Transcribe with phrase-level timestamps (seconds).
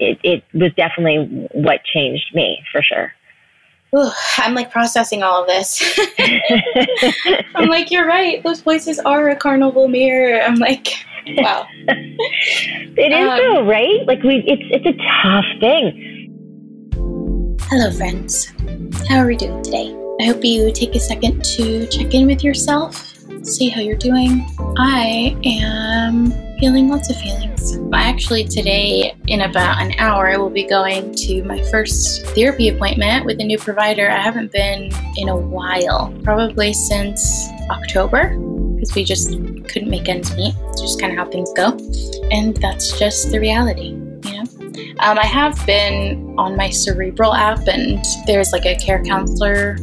[0.00, 3.12] it, it was definitely what changed me for sure.
[3.96, 5.82] Ooh, I'm like processing all of this.
[7.54, 8.42] I'm like, you're right.
[8.42, 10.42] Those voices are a carnival mirror.
[10.42, 10.88] I'm like,
[11.26, 11.66] wow.
[11.86, 14.06] it is um, though, right?
[14.06, 16.04] Like we, it's it's a tough thing.
[17.70, 18.52] Hello, friends.
[19.08, 19.94] How are we doing today?
[20.20, 24.46] I hope you take a second to check in with yourself, see how you're doing.
[24.76, 27.78] I am feeling lots of feelings.
[27.92, 33.24] Actually, today, in about an hour, I will be going to my first therapy appointment
[33.24, 34.10] with a new provider.
[34.10, 38.36] I haven't been in a while, probably since October,
[38.74, 39.30] because we just
[39.68, 40.54] couldn't make ends meet.
[40.70, 41.78] It's just kind of how things go.
[42.30, 43.90] And that's just the reality,
[44.24, 44.44] you know?
[45.00, 49.76] Um, I have been on my Cerebral app, and there's like a care counselor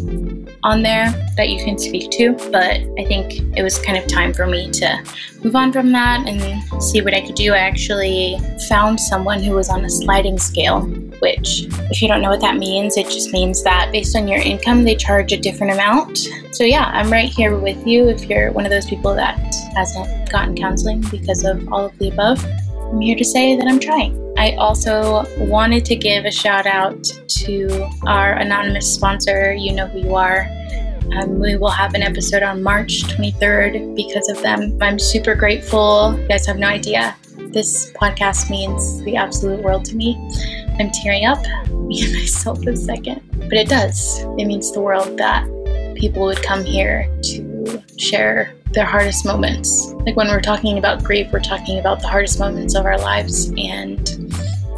[0.66, 2.34] on there that you can speak to.
[2.52, 5.04] But I think it was kind of time for me to
[5.44, 7.54] move on from that and see what I could do.
[7.54, 8.38] I actually
[8.68, 10.82] found someone who was on a sliding scale,
[11.22, 14.39] which, if you don't know what that means, it just means that based on your
[14.39, 16.17] income, they charge a different amount.
[16.52, 19.38] So, yeah, I'm right here with you if you're one of those people that
[19.76, 22.44] hasn't gotten counseling because of all of the above.
[22.91, 24.22] I'm here to say that I'm trying.
[24.38, 30.00] I also wanted to give a shout out to our anonymous sponsor, You Know Who
[30.00, 30.47] You Are.
[31.17, 34.77] Um, we will have an episode on March 23rd because of them.
[34.81, 36.17] I'm super grateful.
[36.19, 37.16] You guys have no idea.
[37.53, 40.16] This podcast means the absolute world to me.
[40.80, 41.39] I'm tearing up,
[41.70, 43.22] me and myself a second.
[43.38, 44.23] But it does.
[44.38, 45.45] It means the world that
[45.95, 47.55] people would come here to
[47.97, 49.94] share their hardest moments.
[50.05, 53.52] Like when we're talking about grief, we're talking about the hardest moments of our lives.
[53.58, 54.33] And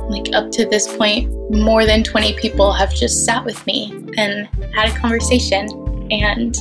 [0.10, 4.48] like up to this point, more than 20 people have just sat with me and
[4.74, 5.68] had a conversation.
[6.12, 6.56] And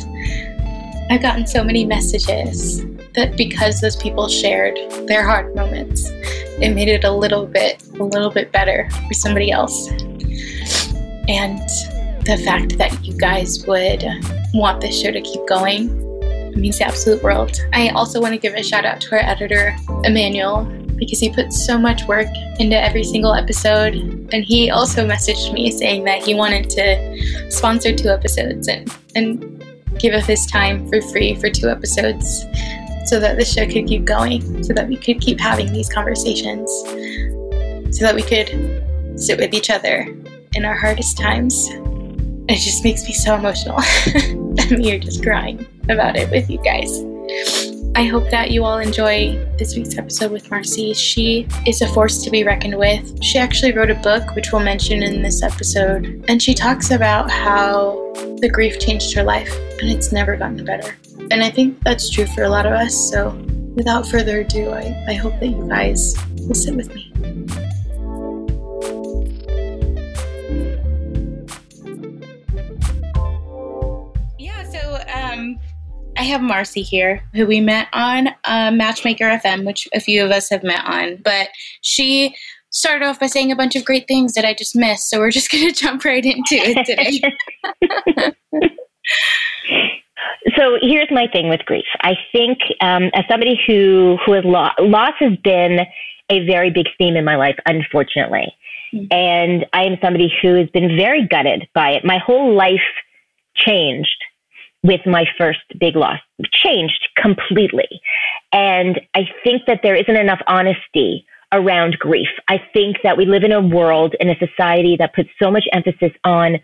[1.10, 6.08] I've gotten so many messages that because those people shared their hard moments,
[6.58, 9.88] it made it a little bit, a little bit better for somebody else.
[11.28, 11.60] And
[12.24, 14.04] the fact that you guys would
[14.54, 16.06] want this show to keep going
[16.56, 17.61] means the absolute world.
[17.72, 20.65] I also want to give a shout out to our editor, Emmanuel,
[20.97, 22.28] because he put so much work
[22.59, 23.94] into every single episode.
[24.33, 29.65] And he also messaged me saying that he wanted to sponsor two episodes and, and
[29.99, 32.45] give us his time for free for two episodes
[33.06, 36.69] so that the show could keep going, so that we could keep having these conversations,
[37.97, 38.49] so that we could
[39.21, 40.12] sit with each other
[40.55, 41.69] in our hardest times.
[42.49, 43.77] It just makes me so emotional.
[44.59, 47.02] I'm here just crying about it with you guys.
[47.97, 50.92] I hope that you all enjoy this week's episode with Marcy.
[50.92, 53.22] She is a force to be reckoned with.
[53.22, 57.30] She actually wrote a book, which we'll mention in this episode, and she talks about
[57.30, 60.97] how the grief changed her life and it's never gotten better.
[61.30, 63.10] And I think that's true for a lot of us.
[63.10, 63.30] So,
[63.74, 66.14] without further ado, I, I hope that you guys
[66.47, 67.12] will sit with me.
[76.16, 80.31] I have Marcy here, who we met on uh, Matchmaker FM, which a few of
[80.31, 81.16] us have met on.
[81.22, 81.49] But
[81.82, 82.34] she
[82.71, 85.10] started off by saying a bunch of great things that I just missed.
[85.10, 87.21] So we're just going to jump right into it today.
[90.56, 91.84] so here's my thing with grief.
[92.00, 95.81] I think um, as somebody who who has lost, loss has been
[96.31, 98.54] a very big theme in my life, unfortunately.
[98.94, 99.06] Mm-hmm.
[99.10, 102.04] And I am somebody who has been very gutted by it.
[102.04, 102.81] My whole life
[103.54, 104.25] changed
[104.86, 106.20] with my first big loss
[106.52, 107.88] changed completely.
[108.52, 112.28] And I think that there isn't enough honesty around grief.
[112.48, 115.64] I think that we live in a world, in a society that puts so much
[115.72, 116.58] emphasis on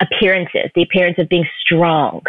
[0.00, 2.22] appearances, the appearance of being strong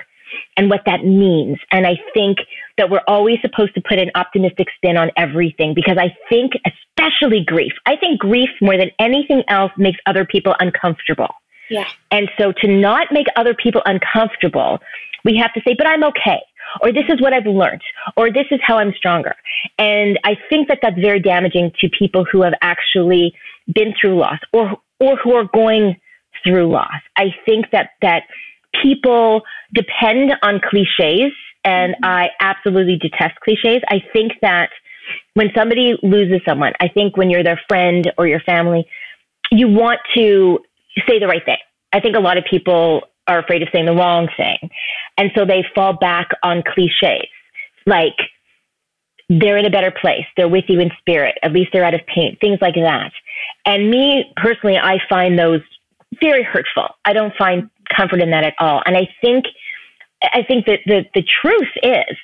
[0.58, 1.58] and what that means.
[1.72, 2.40] And I think
[2.78, 7.44] that we're always supposed to put an optimistic spin on everything because I think, especially
[7.44, 11.34] grief, I think grief more than anything else makes other people uncomfortable.
[11.70, 11.88] Yeah.
[12.12, 14.80] And so to not make other people uncomfortable,
[15.26, 16.42] we have to say, but I'm okay,
[16.82, 17.82] or this is what I've learned,
[18.16, 19.36] or this is how I'm stronger.
[19.78, 23.34] And I think that that's very damaging to people who have actually
[23.74, 25.96] been through loss or, or who are going
[26.44, 27.02] through loss.
[27.18, 28.24] I think that, that
[28.82, 29.42] people
[29.74, 31.32] depend on cliches,
[31.64, 32.06] and mm-hmm.
[32.06, 33.82] I absolutely detest cliches.
[33.90, 34.70] I think that
[35.34, 38.86] when somebody loses someone, I think when you're their friend or your family,
[39.52, 40.60] you want to
[41.08, 41.58] say the right thing.
[41.92, 44.58] I think a lot of people are afraid of saying the wrong thing.
[45.18, 47.30] And so they fall back on cliches
[47.86, 48.16] like
[49.30, 50.26] they're in a better place.
[50.36, 51.38] They're with you in spirit.
[51.44, 53.12] At least they're out of pain, things like that.
[53.66, 55.62] And me personally, I find those
[56.20, 56.88] very hurtful.
[57.06, 58.82] I don't find comfort in that at all.
[58.86, 59.46] And I think,
[60.24, 62.18] I think that the, the truth is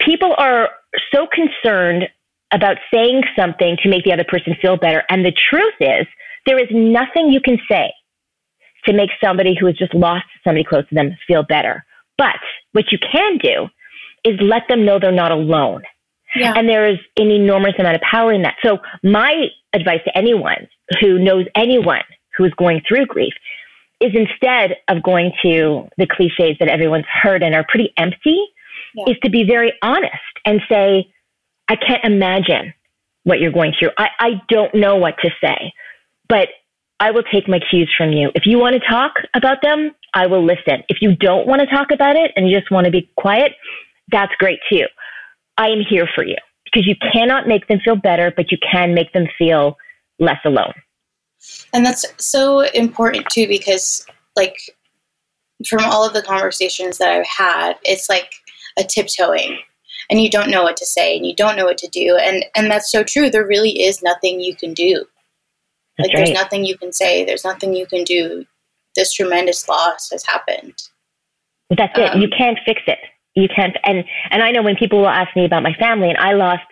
[0.00, 0.70] people are
[1.12, 2.08] so concerned
[2.52, 5.02] about saying something to make the other person feel better.
[5.10, 6.06] And the truth is,
[6.46, 7.92] there is nothing you can say
[8.86, 11.84] to make somebody who has just lost somebody close to them feel better.
[12.18, 12.36] But
[12.72, 13.68] what you can do
[14.24, 15.82] is let them know they're not alone.
[16.34, 16.54] Yeah.
[16.56, 18.56] And there is an enormous amount of power in that.
[18.62, 20.68] So, my advice to anyone
[21.00, 22.02] who knows anyone
[22.36, 23.32] who is going through grief
[24.00, 28.38] is instead of going to the cliches that everyone's heard and are pretty empty,
[28.94, 29.04] yeah.
[29.08, 30.12] is to be very honest
[30.44, 31.10] and say,
[31.68, 32.74] I can't imagine
[33.24, 33.90] what you're going through.
[33.96, 35.72] I, I don't know what to say,
[36.28, 36.48] but
[37.00, 38.30] I will take my cues from you.
[38.34, 40.82] If you want to talk about them, I will listen.
[40.88, 43.52] If you don't want to talk about it and you just want to be quiet,
[44.10, 44.86] that's great too.
[45.58, 48.94] I am here for you because you cannot make them feel better, but you can
[48.94, 49.76] make them feel
[50.18, 50.72] less alone.
[51.72, 54.56] And that's so important too because, like,
[55.68, 58.32] from all of the conversations that I've had, it's like
[58.78, 59.58] a tiptoeing
[60.10, 62.44] and you don't know what to say and you don't know what to do and
[62.54, 65.04] and that's so true there really is nothing you can do
[65.96, 66.26] that's like right.
[66.26, 67.24] there's nothing you can say.
[67.24, 68.44] There's nothing you can do.
[68.94, 70.74] This tremendous loss has happened.
[71.70, 72.16] That's it.
[72.16, 72.98] You um, can't fix it.
[73.34, 76.16] You can't and and i know when people will ask me about my family and
[76.16, 76.62] i lost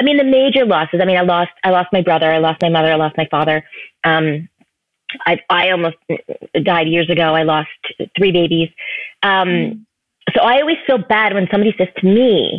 [0.00, 2.60] i mean the major losses i mean i lost i lost my brother i lost
[2.60, 3.64] my mother i lost my father.
[4.02, 4.48] Um
[5.26, 5.96] i i almost
[6.64, 7.22] died years ago.
[7.22, 7.68] I lost
[8.16, 8.68] three babies.
[9.22, 9.84] Um mm.
[10.34, 12.58] so i always feel bad when somebody says to me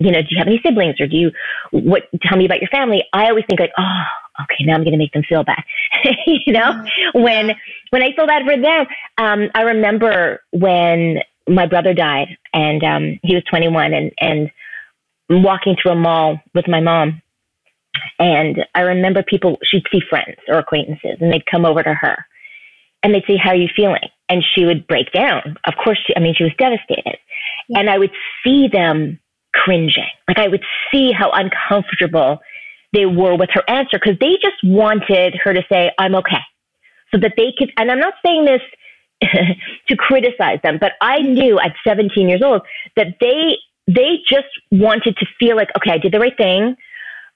[0.00, 1.32] you know, do you have any siblings or do you,
[1.72, 3.04] what, tell me about your family.
[3.12, 4.02] I always think like, oh,
[4.42, 5.62] okay, now I'm going to make them feel bad.
[6.26, 7.22] you know, mm-hmm.
[7.22, 7.50] when,
[7.90, 8.86] when I feel bad for them,
[9.18, 11.18] um, I remember when
[11.48, 14.50] my brother died and, um, he was 21 and, and
[15.30, 17.22] walking through a mall with my mom.
[18.18, 22.24] And I remember people, she'd see friends or acquaintances and they'd come over to her
[23.02, 24.08] and they'd say, how are you feeling?
[24.28, 25.56] And she would break down.
[25.66, 27.18] Of course, she, I mean, she was devastated.
[27.68, 27.80] Yeah.
[27.80, 28.10] And I would
[28.44, 29.18] see them
[29.54, 30.08] cringing.
[30.26, 30.62] Like I would
[30.92, 32.38] see how uncomfortable
[32.92, 36.40] they were with her answer because they just wanted her to say, I'm okay.
[37.12, 38.62] So that they could, and I'm not saying this
[39.88, 42.62] to criticize them, but I knew at 17 years old
[42.96, 43.56] that they,
[43.86, 46.76] they just wanted to feel like, okay, I did the right thing.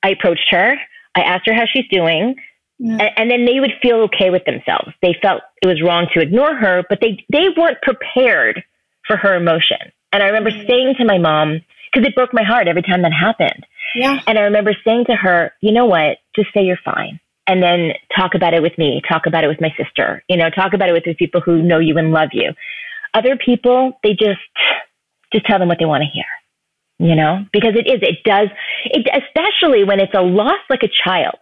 [0.03, 0.75] I approached her.
[1.15, 2.37] I asked her how she's doing.
[2.79, 2.93] Yeah.
[2.93, 4.93] And, and then they would feel okay with themselves.
[5.03, 8.63] They felt it was wrong to ignore her, but they, they weren't prepared
[9.07, 9.93] for her emotion.
[10.13, 10.69] And I remember mm-hmm.
[10.69, 11.61] saying to my mom,
[11.93, 13.67] because it broke my heart every time that happened.
[13.95, 14.21] Yeah.
[14.27, 16.19] And I remember saying to her, you know what?
[16.35, 17.21] Just say you're fine.
[17.47, 20.49] And then talk about it with me, talk about it with my sister, you know,
[20.49, 22.53] talk about it with the people who know you and love you.
[23.15, 24.41] Other people, they just,
[25.33, 26.25] just tell them what they want to hear,
[26.99, 28.49] you know, because it is, it does,
[28.85, 31.35] it, especially when it's a loss like a child.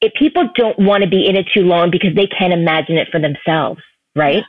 [0.00, 3.08] If people don't want to be in it too long because they can't imagine it
[3.12, 3.82] for themselves,
[4.16, 4.42] right?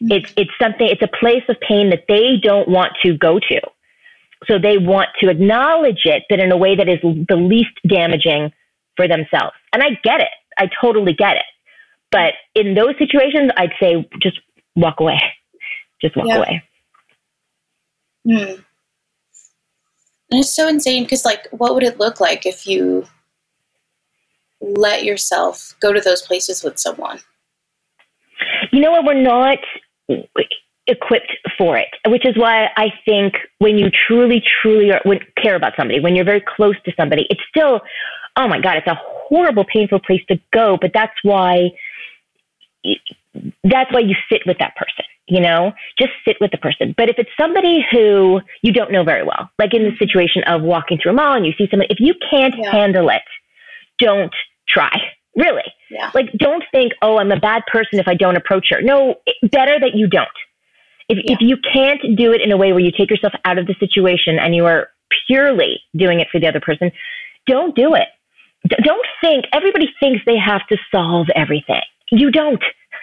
[0.00, 0.16] Yeah.
[0.16, 3.60] It's, it's something, it's a place of pain that they don't want to go to.
[4.46, 8.52] So they want to acknowledge it, but in a way that is the least damaging
[8.96, 9.54] for themselves.
[9.72, 10.28] And I get it.
[10.58, 11.42] I totally get it.
[12.10, 14.38] But in those situations, I'd say just
[14.76, 15.20] walk away.
[16.00, 16.36] Just walk yeah.
[16.36, 16.62] away.
[18.24, 18.60] Hmm.
[20.30, 23.06] And it's so insane because, like, what would it look like if you
[24.60, 27.20] let yourself go to those places with someone?
[28.70, 29.04] You know what?
[29.04, 29.58] We're not
[30.88, 35.54] equipped for it, which is why I think when you truly, truly are, when, care
[35.54, 37.80] about somebody, when you're very close to somebody, it's still,
[38.36, 40.78] oh my God, it's a horrible, painful place to go.
[40.80, 41.70] But that's why,
[43.64, 46.94] that's why you sit with that person, you know, just sit with the person.
[46.96, 50.62] But if it's somebody who you don't know very well, like in the situation of
[50.62, 52.70] walking through a mall and you see somebody, if you can't yeah.
[52.72, 53.22] handle it,
[53.98, 54.34] don't
[54.66, 54.96] try.
[55.36, 55.62] Really.
[55.88, 56.10] Yeah.
[56.14, 58.82] Like, don't think, oh, I'm a bad person if I don't approach her.
[58.82, 60.28] No, better that you don't
[61.08, 61.32] if, yeah.
[61.32, 63.74] if you can't do it in a way where you take yourself out of the
[63.80, 64.88] situation and you are
[65.26, 66.90] purely doing it for the other person,
[67.46, 68.08] don't do it.
[68.68, 71.82] D- don't think, everybody thinks they have to solve everything.
[72.10, 72.62] You don't.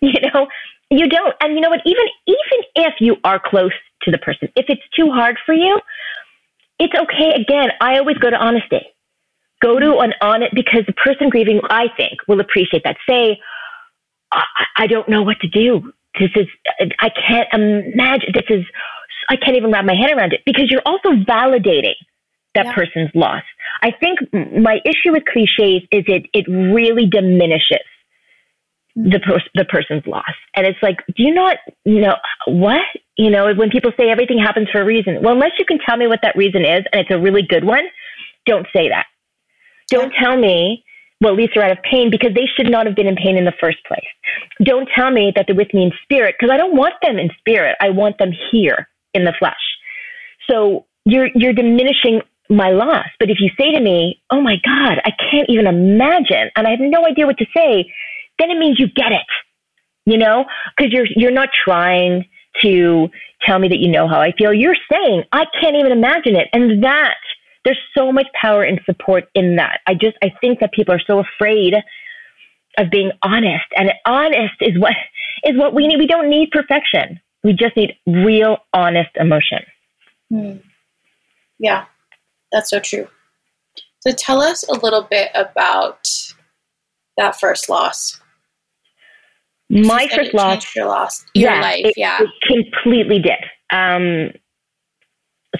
[0.00, 0.48] you know,
[0.90, 1.34] you don't.
[1.40, 1.80] And you know what?
[1.84, 5.78] Even, even if you are close to the person, if it's too hard for you,
[6.78, 7.32] it's okay.
[7.40, 8.80] Again, I always go to honesty.
[9.60, 12.96] Go to an honest, because the person grieving, I think, will appreciate that.
[13.08, 13.38] Say,
[14.32, 14.42] I,
[14.76, 16.46] I don't know what to do this is,
[17.00, 18.64] I can't imagine, this is,
[19.30, 21.94] I can't even wrap my head around it because you're also validating
[22.54, 22.74] that yeah.
[22.74, 23.42] person's loss.
[23.82, 27.86] I think my issue with cliches is it, it really diminishes
[28.94, 30.34] the, per- the person's loss.
[30.54, 32.16] And it's like, do you not you know
[32.46, 32.82] what?
[33.16, 35.96] You know, when people say everything happens for a reason, well, unless you can tell
[35.96, 37.84] me what that reason is and it's a really good one,
[38.46, 39.06] don't say that.
[39.88, 40.84] Don't tell me
[41.22, 43.36] well, at least they're out of pain because they should not have been in pain
[43.36, 44.00] in the first place.
[44.64, 47.30] Don't tell me that they're with me in spirit because I don't want them in
[47.38, 47.76] spirit.
[47.80, 49.54] I want them here in the flesh.
[50.50, 53.06] So you're, you're diminishing my loss.
[53.20, 56.70] But if you say to me, oh my God, I can't even imagine, and I
[56.70, 57.92] have no idea what to say,
[58.40, 59.30] then it means you get it,
[60.04, 60.44] you know,
[60.76, 62.24] because you're, you're not trying
[62.62, 63.08] to
[63.46, 64.52] tell me that you know how I feel.
[64.52, 66.48] You're saying, I can't even imagine it.
[66.52, 67.14] And that,
[67.64, 69.80] there's so much power and support in that.
[69.86, 71.74] I just, I think that people are so afraid
[72.78, 73.64] of being honest.
[73.76, 74.94] And honest is what,
[75.44, 75.98] is what we need.
[75.98, 77.20] We don't need perfection.
[77.44, 79.60] We just need real, honest emotion.
[80.30, 80.56] Hmm.
[81.58, 81.84] Yeah,
[82.50, 83.08] that's so true.
[84.00, 86.08] So tell us a little bit about
[87.16, 88.20] that first loss.
[89.70, 93.38] My first loss, your loss, your yeah, life, it, yeah, it completely did.
[93.70, 94.32] Um,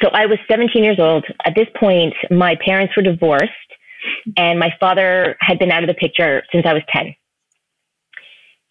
[0.00, 2.14] so I was 17 years old at this point.
[2.30, 3.50] My parents were divorced,
[4.37, 7.14] and my father had been out of the picture since I was 10.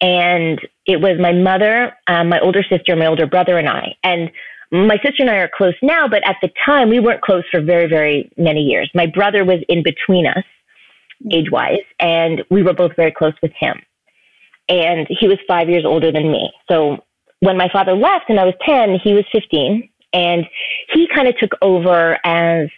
[0.00, 3.94] And it was my mother, um, my older sister, my older brother, and I.
[4.02, 4.30] And
[4.72, 7.60] my sister and I are close now, but at the time we weren't close for
[7.60, 8.90] very, very many years.
[8.94, 10.44] My brother was in between us
[11.30, 13.80] age wise, and we were both very close with him.
[14.68, 16.50] And he was five years older than me.
[16.68, 17.04] So
[17.40, 20.44] when my father left and I was 10, he was 15, and
[20.92, 22.68] he kind of took over as,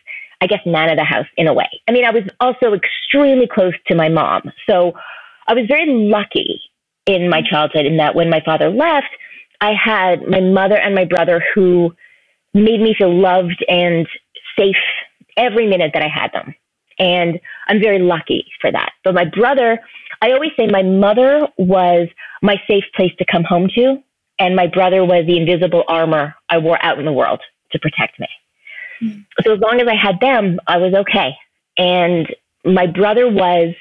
[0.41, 1.69] I guess, man of the house in a way.
[1.89, 4.53] I mean, I was also extremely close to my mom.
[4.69, 4.93] So
[5.47, 6.61] I was very lucky
[7.07, 9.09] in my childhood in that when my father left,
[9.61, 11.95] I had my mother and my brother who
[12.53, 14.07] made me feel loved and
[14.59, 14.77] safe
[15.37, 16.55] every minute that I had them.
[16.99, 18.93] And I'm very lucky for that.
[19.03, 19.81] But my brother,
[20.23, 22.09] I always say my mother was
[22.41, 23.97] my safe place to come home to,
[24.39, 27.41] and my brother was the invisible armor I wore out in the world
[27.73, 28.29] to protect me.
[29.03, 29.21] Mm-hmm.
[29.43, 31.35] So as long as I had them, I was okay.
[31.77, 32.29] And
[32.65, 33.75] my brother was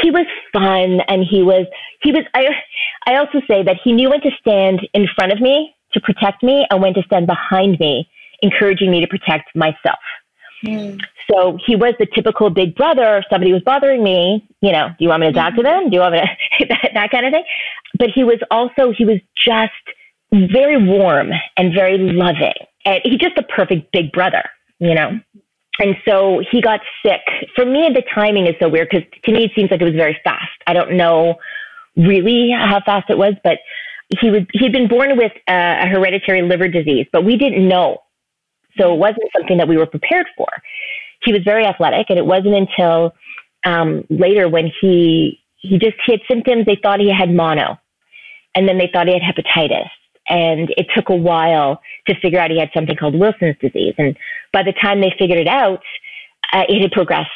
[0.00, 1.66] he was fun and he was
[2.02, 2.48] he was I
[3.06, 6.42] I also say that he knew when to stand in front of me to protect
[6.42, 8.08] me and when to stand behind me,
[8.42, 10.00] encouraging me to protect myself.
[10.66, 11.00] Mm.
[11.30, 13.18] So he was the typical big brother.
[13.18, 15.62] If somebody was bothering me, you know, do you want me to talk mm-hmm.
[15.62, 15.90] to them?
[15.90, 17.44] Do you want me to that, that kind of thing?
[17.98, 19.72] But he was also he was just
[20.32, 24.42] very warm and very loving, and he's just a perfect big brother,
[24.78, 25.20] you know.
[25.78, 27.20] And so he got sick.
[27.56, 29.94] For me, the timing is so weird because to me it seems like it was
[29.94, 30.50] very fast.
[30.66, 31.36] I don't know
[31.96, 33.58] really how fast it was, but
[34.20, 37.98] he was he'd been born with a, a hereditary liver disease, but we didn't know,
[38.78, 40.48] so it wasn't something that we were prepared for.
[41.24, 43.14] He was very athletic, and it wasn't until
[43.64, 46.66] um, later when he he just he had symptoms.
[46.66, 47.78] They thought he had mono,
[48.54, 49.88] and then they thought he had hepatitis,
[50.28, 53.94] and it took a while to figure out he had something called Wilson's disease.
[53.98, 54.16] And
[54.52, 55.82] by the time they figured it out,
[56.52, 57.30] uh, it had progressed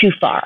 [0.00, 0.44] too far.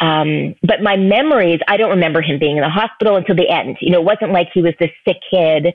[0.00, 3.78] Um, but my memories, I don't remember him being in the hospital until the end.
[3.80, 5.74] You know, it wasn't like he was this sick kid.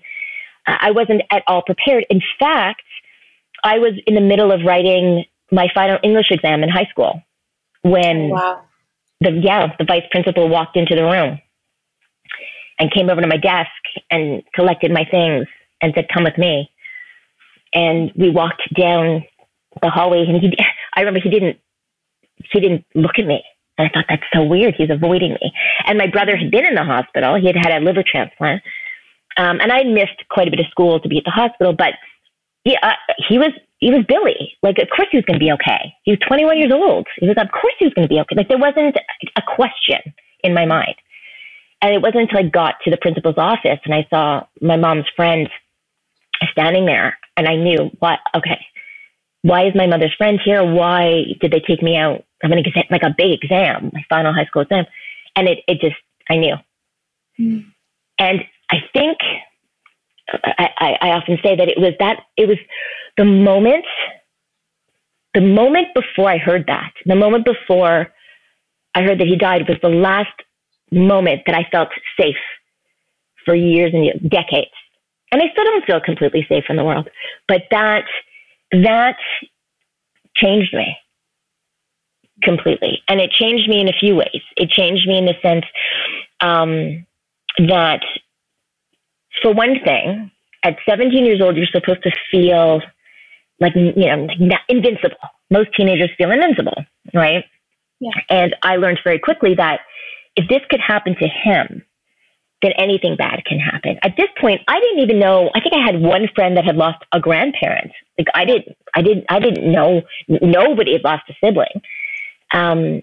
[0.65, 2.05] Uh, I wasn't at all prepared.
[2.09, 2.83] In fact,
[3.63, 7.21] I was in the middle of writing my final English exam in high school
[7.81, 8.61] when oh, wow.
[9.21, 11.39] the yeah the vice principal walked into the room
[12.79, 13.69] and came over to my desk
[14.09, 15.47] and collected my things
[15.81, 16.69] and said, "Come with me."
[17.73, 19.23] And we walked down
[19.81, 20.55] the hallway, and he,
[20.95, 21.57] I remember he didn't,
[22.51, 23.43] he didn't look at me.
[23.77, 24.75] And I thought that's so weird.
[24.77, 25.51] He's avoiding me.
[25.85, 27.35] And my brother had been in the hospital.
[27.35, 28.61] He had had a liver transplant.
[29.37, 31.93] Um, and I missed quite a bit of school to be at the hospital, but
[32.65, 34.55] yeah, uh, he was he was Billy.
[34.63, 35.93] Like, of course he was going to be okay.
[36.03, 37.05] He was 21 years old.
[37.17, 38.35] He was, of course he was going to be okay.
[38.35, 38.95] Like, there wasn't
[39.35, 39.99] a question
[40.41, 40.95] in my mind.
[41.83, 45.05] And it wasn't until I got to the principal's office and I saw my mom's
[45.17, 45.49] friend
[46.49, 48.65] standing there and I knew what, okay,
[49.41, 50.63] why is my mother's friend here?
[50.63, 54.33] Why did they take me out of an exam, like a big exam, my final
[54.33, 54.85] high school exam?
[55.35, 55.97] And it, it just,
[56.29, 56.55] I knew.
[57.37, 57.65] Mm.
[58.17, 58.39] And
[58.71, 59.17] I think,
[60.31, 62.57] I, I, I often say that it was that, it was
[63.17, 63.83] the moment,
[65.33, 68.13] the moment before I heard that, the moment before
[68.95, 70.31] I heard that he died was the last
[70.93, 72.35] moment that I felt safe
[73.45, 74.71] for years and years, decades.
[75.31, 77.09] And I still don't feel completely safe in the world,
[77.47, 78.05] but that
[78.71, 79.17] that
[80.35, 80.95] changed me
[82.41, 83.01] completely.
[83.07, 84.41] And it changed me in a few ways.
[84.57, 85.65] It changed me in the sense
[86.39, 87.05] um,
[87.67, 88.01] that,
[89.41, 90.31] for one thing,
[90.63, 92.81] at 17 years old, you're supposed to feel
[93.59, 94.27] like, you know,
[94.69, 95.17] invincible.
[95.49, 97.43] Most teenagers feel invincible, right?
[97.99, 98.11] Yeah.
[98.29, 99.81] And I learned very quickly that
[100.35, 101.83] if this could happen to him,
[102.61, 103.97] then anything bad can happen.
[104.01, 105.51] At this point, I didn't even know.
[105.53, 107.91] I think I had one friend that had lost a grandparent.
[108.17, 110.01] Like I didn't, I didn't, I didn't know.
[110.27, 111.81] Nobody had lost a sibling.
[112.53, 113.01] Um,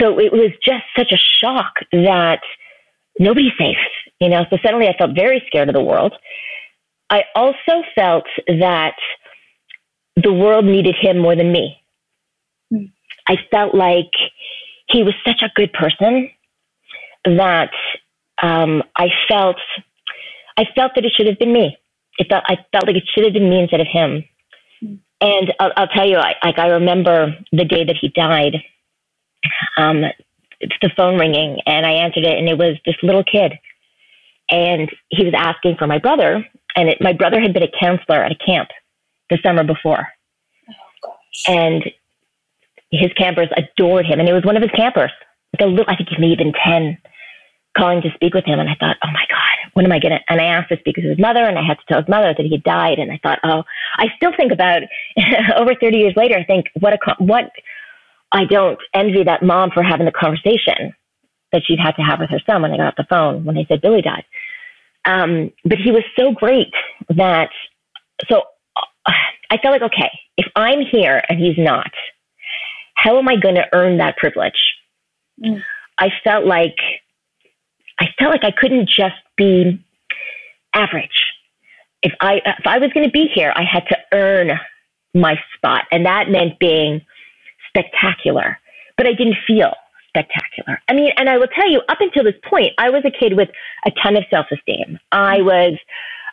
[0.00, 2.40] so it was just such a shock that
[3.18, 3.76] nobody's safe.
[4.20, 6.14] You know, so suddenly I felt very scared of the world.
[7.10, 8.94] I also felt that
[10.16, 11.76] the world needed him more than me.
[12.72, 12.92] Mm.
[13.26, 14.10] I felt like
[14.88, 16.30] he was such a good person
[17.24, 17.70] that
[18.42, 19.56] um, I felt
[20.56, 21.78] I felt that it should have been me.
[22.18, 24.24] It felt I felt like it should have been me instead of him.
[25.20, 28.56] And I'll, I'll tell you, I, like I remember the day that he died.
[29.76, 30.02] Um,
[30.60, 33.52] the phone ringing, and I answered it, and it was this little kid,
[34.50, 38.22] and he was asking for my brother, and it, my brother had been a counselor
[38.22, 38.68] at a camp
[39.28, 40.06] the summer before,
[41.04, 41.14] oh,
[41.48, 41.82] and
[42.92, 45.10] his campers adored him, and it was one of his campers,
[45.52, 46.98] like a little, I think he may have been ten,
[47.76, 50.20] calling to speak with him, and I thought, oh my god, what am I gonna?
[50.28, 52.34] And I asked to speak with his mother, and I had to tell his mother
[52.36, 53.64] that he had died, and I thought, oh,
[53.96, 54.82] I still think about
[55.56, 57.50] over thirty years later, I think what a what
[58.32, 60.94] I don't envy that mom for having the conversation
[61.52, 63.54] that she'd had to have with her son when they got off the phone when
[63.54, 64.24] they said Billy died.
[65.04, 66.72] Um, but he was so great
[67.08, 67.50] that
[68.30, 68.42] so
[69.06, 71.90] I felt like okay, if I'm here and he's not,
[72.94, 74.58] how am I going to earn that privilege?
[75.42, 75.62] Mm.
[75.98, 76.76] I felt like
[78.02, 79.80] I felt like I couldn't just be
[80.74, 81.22] average.
[82.02, 84.58] If I if I was going to be here, I had to earn
[85.14, 87.00] my spot, and that meant being
[87.68, 88.58] spectacular.
[88.96, 89.72] But I didn't feel
[90.08, 90.80] spectacular.
[90.88, 93.36] I mean, and I will tell you, up until this point, I was a kid
[93.36, 93.50] with
[93.86, 94.98] a ton of self esteem.
[95.12, 95.78] I was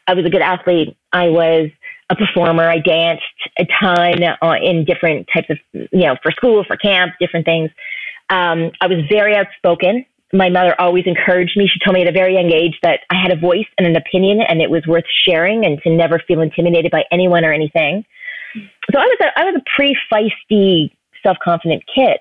[0.07, 0.97] I was a good athlete.
[1.13, 1.69] I was
[2.09, 2.67] a performer.
[2.67, 3.23] I danced
[3.59, 7.69] a ton uh, in different types of, you know, for school, for camp, different things.
[8.31, 10.05] Um, I was very outspoken.
[10.31, 11.67] My mother always encouraged me.
[11.67, 13.95] She told me at a very young age that I had a voice and an
[13.95, 18.05] opinion and it was worth sharing and to never feel intimidated by anyone or anything.
[18.91, 20.91] So I was a, I was a pretty feisty,
[21.23, 22.17] self confident kid.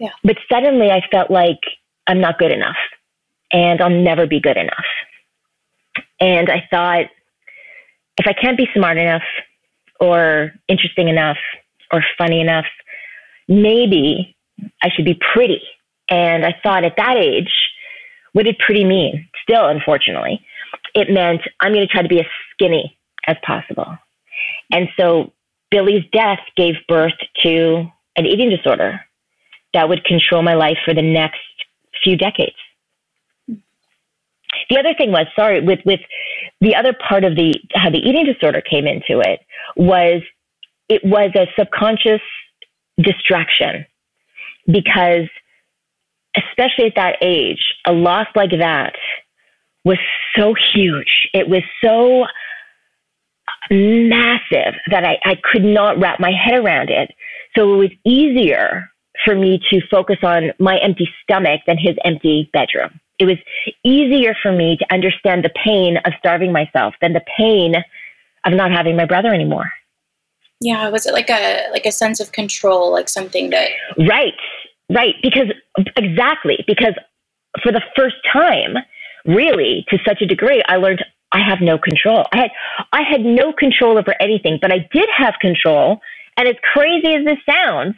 [0.00, 0.10] Yeah.
[0.24, 1.60] But suddenly I felt like
[2.06, 2.76] I'm not good enough
[3.52, 4.84] and I'll never be good enough.
[6.20, 7.06] And I thought,
[8.16, 9.22] if I can't be smart enough
[10.00, 11.38] or interesting enough
[11.92, 12.66] or funny enough,
[13.48, 14.36] maybe
[14.82, 15.62] I should be pretty.
[16.08, 17.50] And I thought at that age,
[18.32, 19.28] what did pretty mean?
[19.42, 20.44] Still, unfortunately,
[20.94, 23.96] it meant I'm going to try to be as skinny as possible.
[24.70, 25.32] And so
[25.70, 27.12] Billy's death gave birth
[27.44, 27.86] to
[28.16, 29.00] an eating disorder
[29.72, 31.40] that would control my life for the next
[32.02, 32.56] few decades.
[34.70, 36.00] The other thing was, sorry, with, with
[36.60, 39.40] the other part of the, how the eating disorder came into it
[39.76, 40.22] was
[40.88, 42.20] it was a subconscious
[42.98, 43.86] distraction
[44.66, 45.28] because
[46.36, 48.94] especially at that age, a loss like that
[49.84, 49.98] was
[50.36, 51.28] so huge.
[51.32, 52.24] It was so
[53.70, 57.10] massive that I, I could not wrap my head around it.
[57.56, 58.90] So it was easier
[59.24, 63.00] for me to focus on my empty stomach than his empty bedroom.
[63.18, 63.38] It was
[63.84, 67.74] easier for me to understand the pain of starving myself than the pain
[68.44, 69.70] of not having my brother anymore.
[70.60, 74.34] Yeah, was it like a like a sense of control, like something that Right.
[74.90, 75.48] Right, because
[75.96, 76.94] exactly, because
[77.62, 78.76] for the first time,
[79.24, 82.24] really to such a degree, I learned I have no control.
[82.32, 82.50] I had
[82.92, 86.00] I had no control over anything, but I did have control.
[86.36, 87.94] And as crazy as this sounds,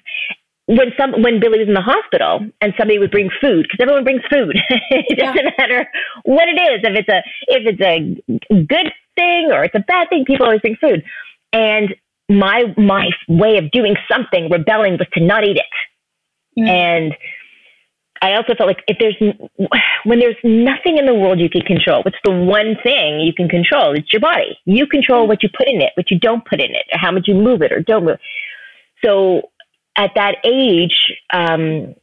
[0.67, 4.05] when some when Billy was in the hospital and somebody would bring food because everyone
[4.05, 4.59] brings food.
[4.91, 5.51] it doesn't yeah.
[5.59, 5.89] matter
[6.25, 6.81] what it is.
[6.83, 10.61] If it's a if it's a good thing or it's a bad thing, people always
[10.61, 11.05] bring food.
[11.53, 11.95] And
[12.29, 15.65] my my way of doing something, rebelling, was to not eat it.
[16.59, 16.69] Mm.
[16.69, 17.17] And
[18.23, 19.17] I also felt like if there's
[20.05, 23.49] when there's nothing in the world you can control, what's the one thing you can
[23.49, 23.95] control?
[23.95, 24.59] It's your body.
[24.65, 27.13] You control what you put in it, what you don't put in it, or how
[27.13, 28.19] much you move it or don't move.
[29.05, 29.51] So
[29.97, 31.95] at that age, um,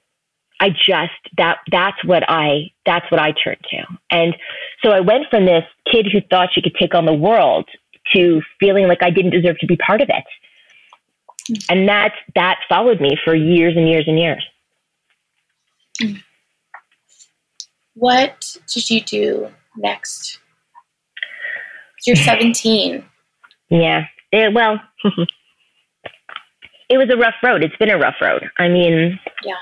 [0.59, 4.35] I just that that's what I that's what I turned to, and
[4.83, 7.67] so I went from this kid who thought she could take on the world
[8.13, 10.23] to feeling like I didn't deserve to be part of it,
[11.69, 14.45] and that that followed me for years and years and years.
[17.95, 20.39] What did you do next?
[22.05, 23.05] You're 17.
[23.69, 24.05] Yeah.
[24.31, 24.81] It, well,
[26.89, 27.63] it was a rough road.
[27.63, 28.49] It's been a rough road.
[28.57, 29.53] I mean, yeah.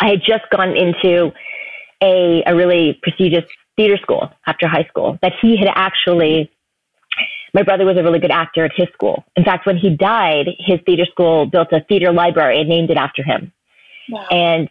[0.00, 1.32] I had just gone into
[2.02, 3.44] a, a really prestigious
[3.76, 6.50] theater school after high school that he had actually
[7.54, 9.24] my brother was a really good actor at his school.
[9.36, 12.96] In fact, when he died, his theater school built a theater library and named it
[12.96, 13.52] after him.
[14.08, 14.26] Wow.
[14.30, 14.70] And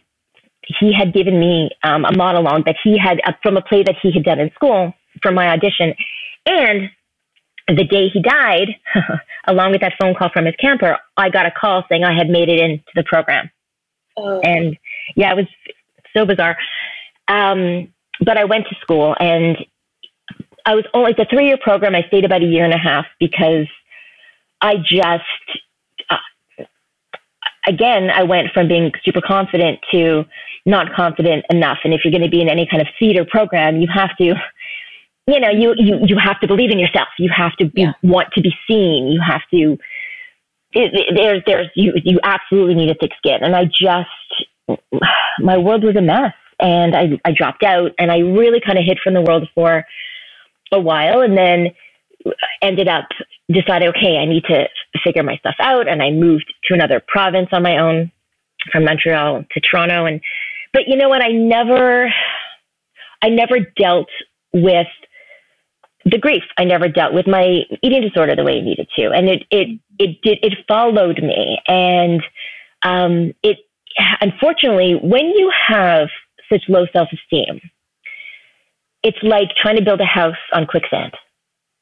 [0.78, 3.96] he had given me um, a monologue that he had uh, from a play that
[4.02, 5.94] he had done in school for my audition.
[6.46, 6.90] And
[7.68, 8.68] the day he died,
[9.46, 12.28] along with that phone call from his camper, I got a call saying I had
[12.28, 13.50] made it into the program.
[14.16, 14.40] Oh.
[14.40, 14.76] And
[15.16, 15.46] yeah, it was
[16.16, 16.56] so bizarre.
[17.28, 17.92] Um,
[18.24, 19.56] but I went to school and
[20.70, 21.96] I was only the three year program.
[21.96, 23.66] I stayed about a year and a half because
[24.62, 25.24] I just,
[26.08, 26.64] uh,
[27.66, 30.26] again, I went from being super confident to
[30.64, 31.78] not confident enough.
[31.82, 34.24] And if you're going to be in any kind of theater program, you have to,
[35.26, 37.08] you know, you, you, you have to believe in yourself.
[37.18, 37.92] You have to be, yeah.
[38.04, 39.08] want to be seen.
[39.08, 39.72] You have to,
[40.72, 43.42] it, it, there's, there's, you, you absolutely need a thick skin.
[43.42, 44.80] And I just,
[45.40, 48.84] my world was a mess and I, I dropped out and I really kind of
[48.84, 49.84] hid from the world for
[50.72, 51.68] a while and then
[52.62, 53.06] ended up
[53.50, 54.68] deciding, okay, I need to
[55.04, 55.88] figure my stuff out.
[55.88, 58.12] And I moved to another province on my own
[58.70, 60.06] from Montreal to Toronto.
[60.06, 60.20] And,
[60.72, 61.22] but you know what?
[61.22, 62.12] I never,
[63.22, 64.08] I never dealt
[64.52, 64.86] with
[66.04, 66.42] the grief.
[66.58, 69.10] I never dealt with my eating disorder the way I needed to.
[69.10, 71.58] And it, it, it did, it followed me.
[71.66, 72.22] And,
[72.82, 73.58] um, it,
[74.20, 76.08] unfortunately, when you have
[76.50, 77.60] such low self esteem,
[79.02, 81.12] it's like trying to build a house on quicksand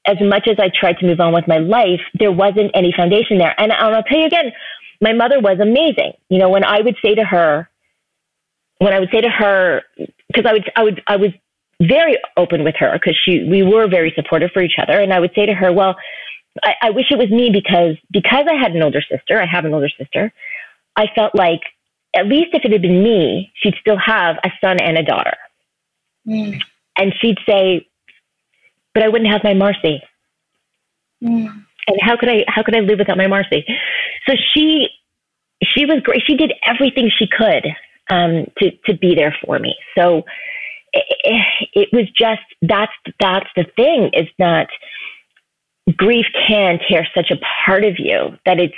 [0.09, 3.37] as much as I tried to move on with my life, there wasn't any foundation
[3.37, 3.55] there.
[3.61, 4.53] And I'll tell you again,
[5.03, 6.13] my mother was amazing.
[6.31, 7.69] You know, when I would say to her,
[8.79, 9.83] when I would say to her,
[10.29, 11.31] because I would, I would, I was
[11.81, 14.99] very open with her because she, we were very supportive for each other.
[14.99, 15.97] And I would say to her, well,
[16.65, 19.67] I, I wish it was me because, because I had an older sister, I have
[19.67, 20.33] an older sister.
[20.97, 21.61] I felt like
[22.17, 25.37] at least if it had been me, she'd still have a son and a daughter.
[26.27, 26.63] Mm.
[26.99, 27.89] And she'd say,
[28.95, 30.03] but I wouldn't have my Marcy.
[31.23, 31.65] Mm.
[31.87, 33.65] And how could I how could I live without my Marcy?
[34.29, 34.89] So she
[35.63, 36.23] she was great.
[36.27, 37.65] She did everything she could
[38.11, 39.75] um, to to be there for me.
[39.97, 40.25] So
[40.93, 44.69] it, it was just that's that's the thing is that
[45.97, 48.75] grief can tear such a part of you that it's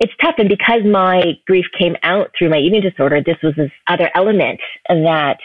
[0.00, 0.34] it's tough.
[0.38, 4.60] And because my grief came out through my eating disorder, this was this other element
[4.88, 5.38] that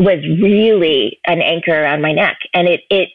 [0.00, 2.38] was really an anchor around my neck.
[2.54, 3.08] And it, it,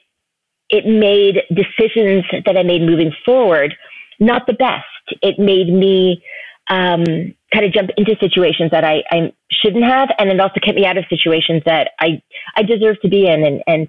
[0.69, 3.75] it made decisions that I made moving forward
[4.19, 4.85] not the best.
[5.21, 6.23] It made me
[6.69, 7.03] um,
[7.53, 10.85] kind of jump into situations that I, I shouldn't have, and it also kept me
[10.85, 12.21] out of situations that I
[12.55, 13.87] I deserved to be in, and and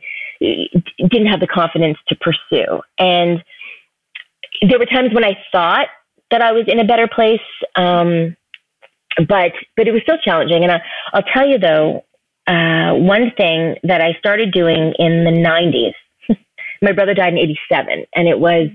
[1.11, 2.81] didn't have the confidence to pursue.
[2.99, 3.43] And
[4.69, 5.89] there were times when I thought
[6.31, 7.41] that I was in a better place,
[7.77, 8.37] um,
[9.29, 10.63] but but it was still challenging.
[10.63, 10.83] And I,
[11.13, 12.05] I'll tell you though,
[12.47, 16.37] uh, one thing that I started doing in the 90s,
[16.83, 18.69] my brother died in 87, and it was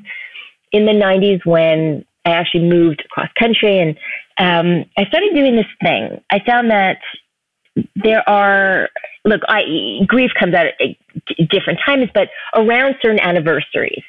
[0.72, 3.98] in the 90s when I actually moved across country and
[4.40, 6.22] um, I started doing this thing.
[6.32, 6.98] I found that
[7.96, 8.90] there are,
[9.26, 9.64] look, I,
[10.08, 14.04] grief comes out at different times, but around certain anniversaries,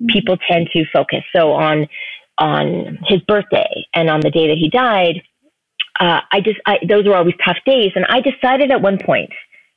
[0.00, 0.06] mm-hmm.
[0.06, 1.22] people tend to focus.
[1.34, 1.86] So on,
[2.38, 5.22] on his birthday and on the day that he died,
[6.00, 7.92] uh, I just, I, those were always tough days.
[7.94, 9.30] And I decided at one point,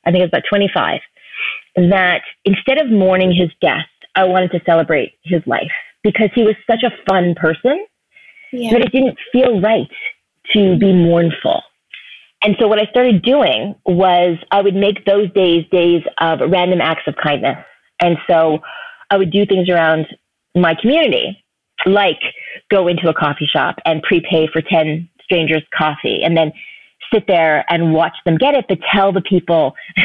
[0.06, 1.00] I think it was about 25,
[1.76, 5.70] that instead of mourning his death, I wanted to celebrate his life
[6.02, 7.84] because he was such a fun person
[8.52, 8.72] yeah.
[8.72, 9.88] that it didn't feel right
[10.54, 11.62] to be mournful.
[12.42, 16.80] And so what I started doing was I would make those days days of random
[16.80, 17.58] acts of kindness.
[18.00, 18.60] And so
[19.10, 20.06] I would do things around
[20.54, 21.44] my community,
[21.84, 22.20] like
[22.70, 26.52] go into a coffee shop and prepay for 10 strangers coffee and then
[27.12, 29.74] sit there and watch them get it, but tell the people,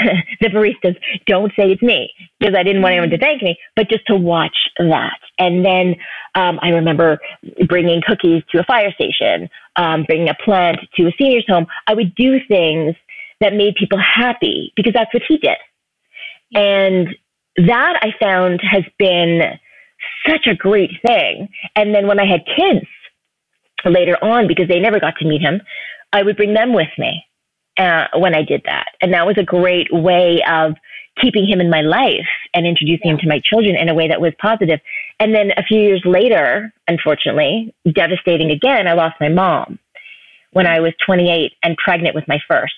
[0.42, 0.96] the baristas,
[1.28, 4.16] don't say it's me because I didn't want anyone to thank me, but just to
[4.16, 5.20] watch that.
[5.40, 5.96] And then
[6.36, 7.20] um, I remember
[7.68, 11.66] bringing cookies to a fire station, um, bringing a plant to a senior's home.
[11.88, 12.96] I would do things
[13.42, 15.58] that made people happy because that's what he did.
[16.56, 17.08] And
[17.68, 19.42] that I found has been
[20.28, 21.50] such a great thing.
[21.76, 22.86] And then when I had kids,
[23.90, 25.62] later on because they never got to meet him,
[26.12, 27.26] I would bring them with me
[27.78, 28.88] uh, when I did that.
[29.02, 30.76] And that was a great way of
[31.22, 34.22] keeping him in my life and introducing him to my children in a way that
[34.22, 34.80] was positive.
[35.20, 39.80] And then a few years later, unfortunately, devastating again, I lost my mom
[40.52, 42.74] when I was 28 and pregnant with my first,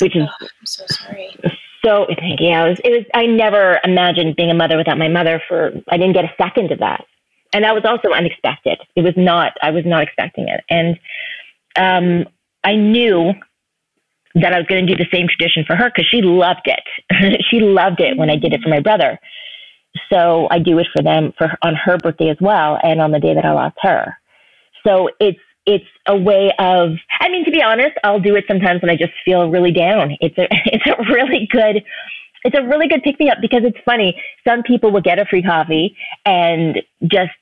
[0.00, 1.36] which is oh, I'm so sorry.
[1.84, 2.06] So
[2.40, 3.04] yeah, it was, it was.
[3.14, 5.42] I never imagined being a mother without my mother.
[5.46, 7.04] For I didn't get a second of that
[7.54, 8.78] and that was also unexpected.
[8.96, 10.62] It was not, I was not expecting it.
[10.68, 10.98] And
[11.76, 12.26] um,
[12.64, 13.32] I knew
[14.34, 17.40] that I was going to do the same tradition for her because she loved it.
[17.50, 19.20] she loved it when I did it for my brother.
[20.12, 23.20] So I do it for them for on her birthday as well, and on the
[23.20, 24.16] day that I lost her.
[24.84, 26.90] So it's it's a way of.
[27.20, 30.16] I mean, to be honest, I'll do it sometimes when I just feel really down.
[30.20, 31.84] It's a it's a really good
[32.44, 34.20] it's a really good pick me up because it's funny.
[34.46, 37.32] Some people will get a free coffee and just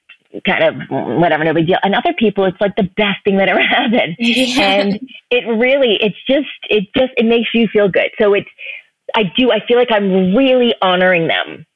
[0.46, 1.78] kind of whatever, no big deal.
[1.82, 4.16] And other people, it's like the best thing that ever happened.
[4.42, 4.62] Yeah.
[4.62, 8.10] And it really, it's just, it just, it makes you feel good.
[8.20, 8.48] So it's,
[9.14, 11.66] I do, I feel like I'm really honoring them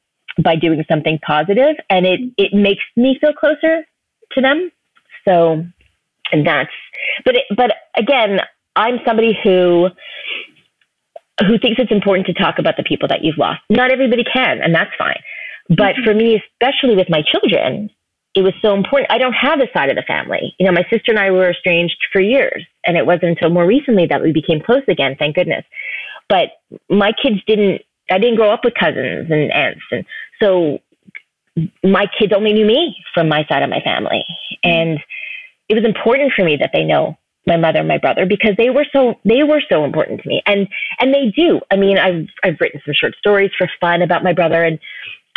[0.42, 3.84] by doing something positive and it, it makes me feel closer
[4.32, 4.70] to them.
[5.26, 5.64] So
[6.32, 6.70] and that's,
[7.24, 8.40] but, it, but again,
[8.74, 9.88] I'm somebody who,
[11.40, 13.60] who thinks it's important to talk about the people that you've lost.
[13.70, 15.20] Not everybody can, and that's fine.
[15.68, 16.04] But mm-hmm.
[16.04, 17.90] for me, especially with my children,
[18.36, 19.10] it was so important.
[19.10, 20.54] I don't have a side of the family.
[20.58, 23.66] You know, my sister and I were estranged for years, and it wasn't until more
[23.66, 25.64] recently that we became close again, thank goodness.
[26.28, 26.50] But
[26.90, 29.80] my kids didn't, I didn't grow up with cousins and aunts.
[29.90, 30.04] And
[30.40, 30.78] so
[31.82, 34.22] my kids only knew me from my side of my family.
[34.62, 34.98] And
[35.70, 38.70] it was important for me that they know my mother and my brother because they
[38.70, 40.66] were so they were so important to me and
[40.98, 44.32] and they do i mean i've i've written some short stories for fun about my
[44.32, 44.80] brother and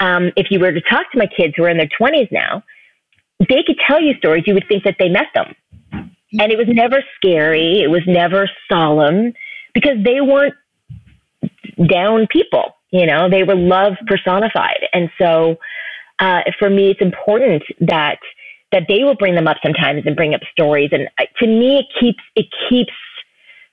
[0.01, 2.63] um, if you were to talk to my kids who are in their 20s now
[3.47, 5.55] they could tell you stories you would think that they met them
[5.91, 9.33] and it was never scary it was never solemn
[9.73, 10.55] because they weren't
[11.87, 15.55] down people you know they were love personified and so
[16.19, 18.19] uh, for me it's important that
[18.71, 20.89] that they will bring them up sometimes and bring up stories.
[20.91, 22.93] And uh, to me, it keeps it keeps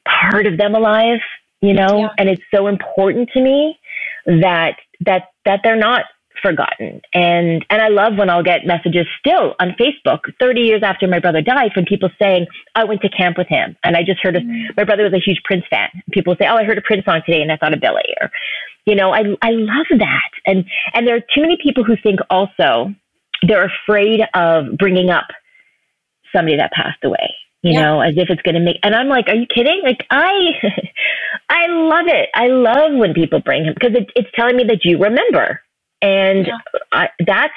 [0.06, 1.20] part of them alive,
[1.60, 2.00] you know.
[2.00, 2.08] Yeah.
[2.18, 3.78] And it's so important to me
[4.26, 6.04] that that that they're not
[6.42, 7.00] forgotten.
[7.14, 11.18] And and I love when I'll get messages still on Facebook 30 years after my
[11.18, 14.36] brother died from people saying, I went to camp with him and I just heard
[14.36, 14.76] a, mm.
[14.76, 15.88] my brother was a huge Prince fan.
[16.12, 18.30] People say, Oh, I heard a Prince song today and I thought of Billy or
[18.86, 20.30] you know, I I love that.
[20.46, 22.94] And and there are too many people who think also
[23.42, 25.26] they're afraid of bringing up
[26.34, 27.82] somebody that passed away you yeah.
[27.82, 30.32] know as if it's going to make and i'm like are you kidding like i
[31.48, 34.84] i love it i love when people bring him because it, it's telling me that
[34.84, 35.60] you remember
[36.02, 36.58] and yeah.
[36.92, 37.54] I, that's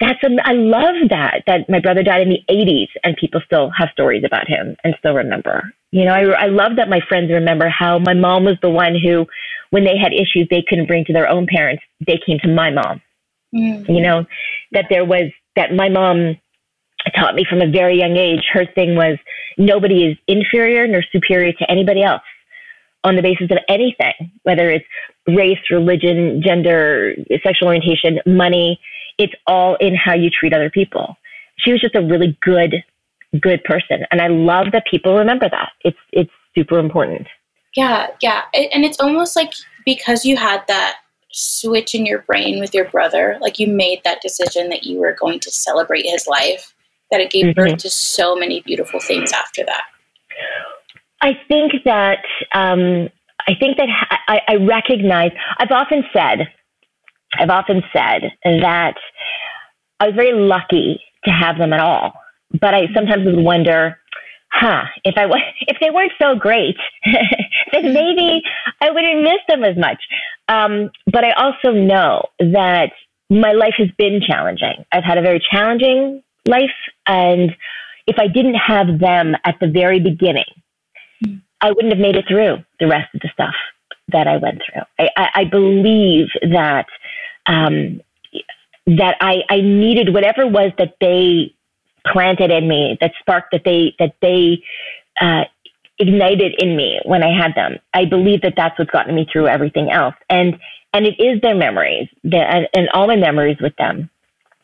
[0.00, 3.70] that's a, I love that that my brother died in the 80s and people still
[3.76, 5.72] have stories about him and still remember.
[5.92, 8.96] You know, I I love that my friends remember how my mom was the one
[8.98, 9.26] who
[9.70, 12.70] when they had issues they couldn't bring to their own parents, they came to my
[12.70, 13.00] mom.
[13.54, 13.88] Mm.
[13.88, 14.26] You know,
[14.72, 16.36] that there was that my mom
[17.14, 18.44] taught me from a very young age.
[18.52, 19.18] Her thing was
[19.58, 22.22] nobody is inferior nor superior to anybody else
[23.04, 24.84] on the basis of anything, whether it's
[25.28, 28.80] race, religion, gender, sexual orientation, money.
[29.18, 31.16] It's all in how you treat other people.
[31.58, 32.82] She was just a really good,
[33.40, 35.72] good person, and I love that people remember that.
[35.84, 37.26] It's it's super important.
[37.76, 39.52] Yeah, yeah, and it's almost like
[39.84, 40.96] because you had that
[41.32, 45.16] switch in your brain with your brother, like you made that decision that you were
[45.18, 46.74] going to celebrate his life,
[47.10, 47.60] that it gave mm-hmm.
[47.60, 49.84] birth to so many beautiful things after that?
[51.22, 53.08] I think that um,
[53.48, 53.88] I think that
[54.28, 55.30] I, I recognize.
[55.58, 56.48] I've often said,
[57.38, 58.94] I've often said that
[60.00, 62.12] I was very lucky to have them at all,
[62.60, 63.98] but I sometimes would wonder
[64.52, 65.24] huh, if I
[65.60, 66.76] if they weren't so great,
[67.72, 68.42] then maybe
[68.80, 70.02] I wouldn't miss them as much.
[70.48, 72.90] Um, but I also know that
[73.30, 74.84] my life has been challenging.
[74.92, 76.70] I've had a very challenging life,
[77.06, 77.52] and
[78.06, 80.44] if I didn't have them at the very beginning,
[81.62, 83.54] I wouldn't have made it through the rest of the stuff
[84.08, 84.82] that I went through.
[84.98, 86.86] I, I, I believe that
[87.46, 88.00] um,
[88.86, 91.54] that I, I needed whatever was that they
[92.06, 94.62] planted in me, that spark that they that they
[95.20, 95.44] uh,
[95.98, 97.78] ignited in me when I had them.
[97.94, 100.58] I believe that that's what's gotten me through everything else, and
[100.92, 104.10] and it is their memories that, and all my memories with them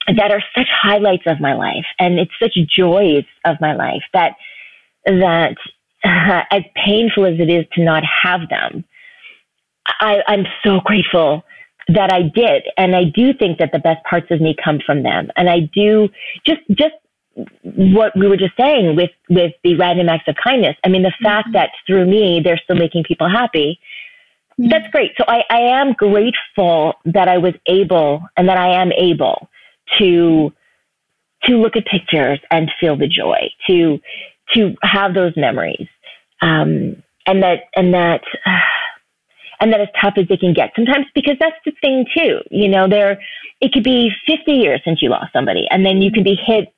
[0.09, 4.35] that are such highlights of my life, and it's such joys of my life that
[5.05, 5.57] that
[6.05, 8.85] as painful as it is to not have them,
[10.01, 11.45] I, I'm so grateful
[11.89, 12.65] that I did.
[12.77, 15.29] And I do think that the best parts of me come from them.
[15.37, 16.09] And I do
[16.47, 16.95] just, just
[17.63, 20.77] what we were just saying with with the random acts of kindness.
[20.85, 21.25] I mean, the mm-hmm.
[21.25, 23.79] fact that through me they're still making people happy.
[24.59, 24.71] Mm-hmm.
[24.71, 25.13] That's great.
[25.17, 29.49] So I, I am grateful that I was able and that I am able
[29.99, 30.53] to
[31.45, 34.01] to look at pictures and feel the joy, to
[34.55, 35.89] to have those memories,
[36.43, 38.23] um, and that and that.
[38.47, 38.51] Uh,
[39.61, 42.69] and that as tough as it can get sometimes because that's the thing too you
[42.69, 43.21] know there
[43.61, 46.73] it could be 50 years since you lost somebody and then you can be hit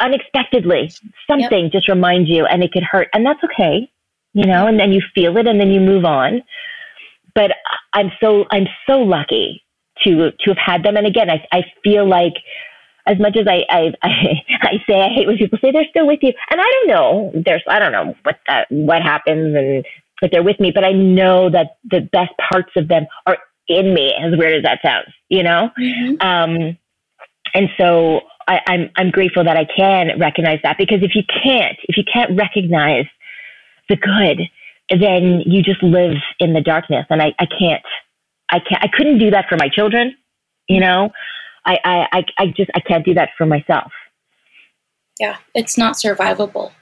[0.00, 0.90] unexpectedly
[1.30, 1.72] something yep.
[1.72, 3.90] just reminds you and it could hurt and that's okay
[4.32, 6.42] you know and then you feel it and then you move on
[7.34, 7.52] but
[7.92, 9.62] i'm so i'm so lucky
[10.02, 12.34] to to have had them and again i i feel like
[13.06, 16.06] as much as I, I, I, I say I hate when people say they're still
[16.06, 19.84] with you, and I don't know, there's, I don't know what that, what happens and
[20.22, 23.38] if they're with me, but I know that the best parts of them are
[23.68, 25.70] in me, as weird as that sounds, you know?
[25.78, 26.26] Mm-hmm.
[26.26, 26.78] Um,
[27.54, 31.76] and so I, I'm I'm grateful that I can recognize that because if you can't,
[31.84, 33.06] if you can't recognize
[33.88, 34.40] the good,
[34.90, 37.06] then you just live in the darkness.
[37.10, 37.82] And I, I can't
[38.50, 40.16] I can't I couldn't do that for my children,
[40.68, 41.10] you know.
[41.64, 41.78] I,
[42.12, 43.92] I, I just I can't do that for myself.
[45.20, 46.72] Yeah, it's not survivable.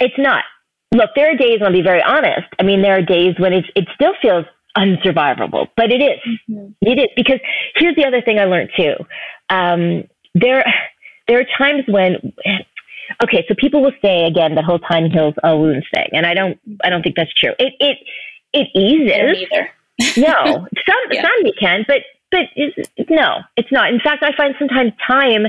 [0.00, 0.44] It's not.
[0.92, 2.46] Look, there are days, I'll be very honest.
[2.58, 4.44] I mean, there are days when it's, it still feels
[4.76, 6.20] unsurvivable, but it is.
[6.48, 6.72] Mm-hmm.
[6.82, 7.40] It is because
[7.74, 8.94] here's the other thing I learned too.
[9.50, 10.64] Um, there,
[11.26, 12.32] there are times when,
[13.22, 16.34] okay, so people will say again the whole time heals all wounds thing, and I
[16.34, 17.52] don't, I don't think that's true.
[17.58, 17.98] It, it,
[18.52, 19.48] it eases.
[19.50, 19.70] Either.
[20.16, 20.44] no,
[20.86, 21.22] some, yeah.
[21.22, 21.98] some you can, but,
[22.30, 22.46] but
[23.08, 23.92] no, it's not.
[23.92, 25.46] In fact, I find sometimes time,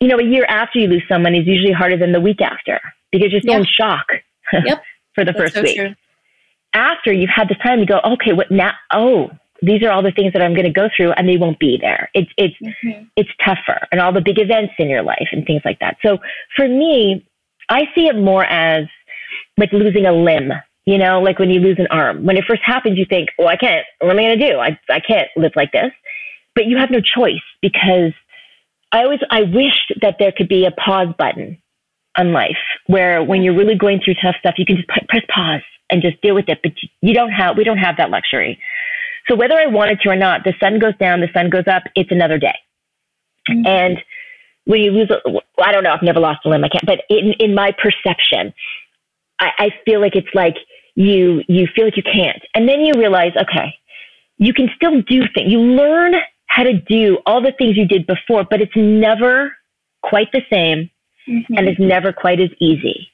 [0.00, 2.80] you know, a year after you lose someone is usually harder than the week after
[3.12, 3.60] because you're still yeah.
[3.60, 4.06] in shock.
[4.52, 4.82] Yep.
[5.14, 5.76] for the that's first so week.
[5.76, 5.94] True.
[6.74, 8.72] After you've had this time, you go, okay, what now?
[8.92, 9.30] Oh,
[9.62, 11.78] these are all the things that I'm going to go through, and they won't be
[11.80, 12.10] there.
[12.14, 13.04] It's it's mm-hmm.
[13.16, 15.96] it's tougher, and all the big events in your life and things like that.
[16.04, 16.18] So
[16.54, 17.26] for me,
[17.68, 18.86] I see it more as
[19.56, 20.52] like losing a limb.
[20.86, 22.24] You know, like when you lose an arm.
[22.24, 23.86] When it first happens, you think, "Oh, I can't.
[24.00, 24.58] What am I going to do?
[24.58, 25.92] I I can't live like this."
[26.54, 28.12] But you have no choice because
[28.92, 31.58] I always I wished that there could be a pause button
[32.16, 35.62] on life where when you're really going through tough stuff, you can just press pause
[35.90, 36.60] and just deal with it.
[36.62, 38.60] But you don't have, we don't have that luxury.
[39.28, 41.84] So whether I wanted to or not, the sun goes down, the sun goes up,
[41.94, 42.54] it's another day.
[43.48, 43.66] Mm-hmm.
[43.66, 43.98] And
[44.64, 45.18] when you lose, a,
[45.62, 48.54] I don't know, I've never lost a limb, I can't, but in, in my perception,
[49.40, 50.56] I, I feel like it's like
[50.94, 52.42] you, you feel like you can't.
[52.54, 53.74] And then you realize, okay,
[54.38, 55.50] you can still do things.
[55.50, 56.14] You learn
[56.46, 59.52] how to do all the things you did before, but it's never
[60.02, 60.90] quite the same
[61.28, 61.54] mm-hmm.
[61.56, 63.08] and it's never quite as easy.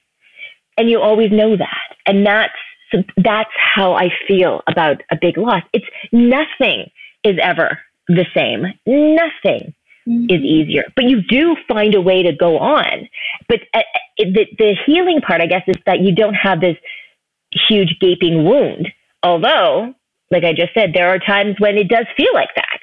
[0.77, 1.97] And you always know that.
[2.07, 2.53] And that's,
[2.93, 5.63] so that's how I feel about a big loss.
[5.73, 6.91] It's nothing
[7.25, 8.63] is ever the same.
[8.87, 9.75] Nothing
[10.09, 10.25] mm-hmm.
[10.29, 13.09] is easier, but you do find a way to go on.
[13.49, 13.83] But uh, uh
[14.19, 16.77] the, the healing part, I guess, is that you don't have this
[17.53, 18.89] huge gaping wound.
[19.23, 19.95] Although,
[20.31, 22.81] like I just said, there are times when it does feel like that.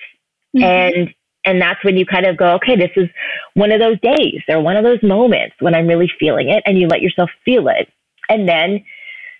[0.55, 0.63] Mm-hmm.
[0.63, 1.13] And
[1.45, 3.07] and that's when you kind of go, okay, this is
[3.53, 6.61] one of those days or one of those moments when I'm really feeling it.
[6.65, 7.89] And you let yourself feel it.
[8.27, 8.83] And then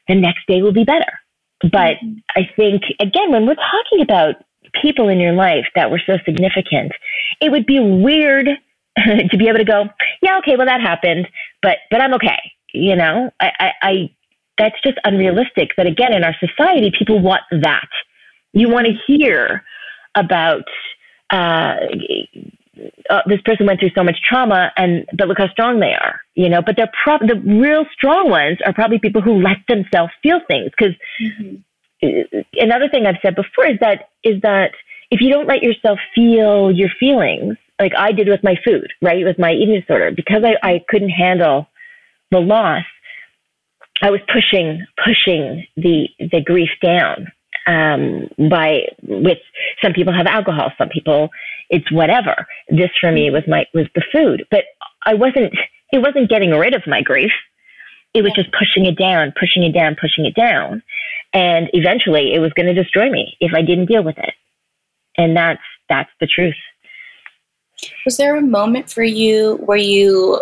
[0.08, 1.12] the next day will be better.
[1.62, 2.20] But mm-hmm.
[2.36, 4.36] I think, again, when we're talking about
[4.82, 6.94] people in your life that were so significant,
[7.42, 8.48] it would be weird
[8.98, 9.86] to be able to go,
[10.22, 11.28] yeah, okay, well, that happened,
[11.62, 12.40] but, but I'm okay.
[12.74, 14.16] You know, I, I, I
[14.58, 15.72] that's just unrealistic.
[15.76, 17.90] But again, in our society, people want that.
[18.54, 19.64] You want to hear
[20.16, 20.64] about
[21.32, 21.76] uh,
[23.10, 26.22] uh, this person went through so much trauma and but look how strong they are
[26.36, 30.12] you know but they're pro- the real strong ones are probably people who let themselves
[30.22, 32.40] feel things because mm-hmm.
[32.54, 34.72] another thing i've said before is that is that
[35.10, 39.26] if you don't let yourself feel your feelings like i did with my food right
[39.26, 41.68] with my eating disorder because i, I couldn't handle
[42.32, 42.84] the loss
[44.02, 47.32] i was pushing pushing the the grief down
[47.68, 49.40] um, by with
[49.84, 51.30] some people have alcohol, some people
[51.70, 52.48] it's whatever.
[52.70, 54.64] This for me was my was the food, but
[55.06, 55.54] I wasn't.
[55.92, 57.32] It wasn't getting rid of my grief.
[58.14, 60.84] It was just pushing it down, pushing it down, pushing it down,
[61.34, 64.34] and eventually it was going to destroy me if I didn't deal with it.
[65.18, 66.56] And that's that's the truth.
[68.06, 70.42] Was there a moment for you where you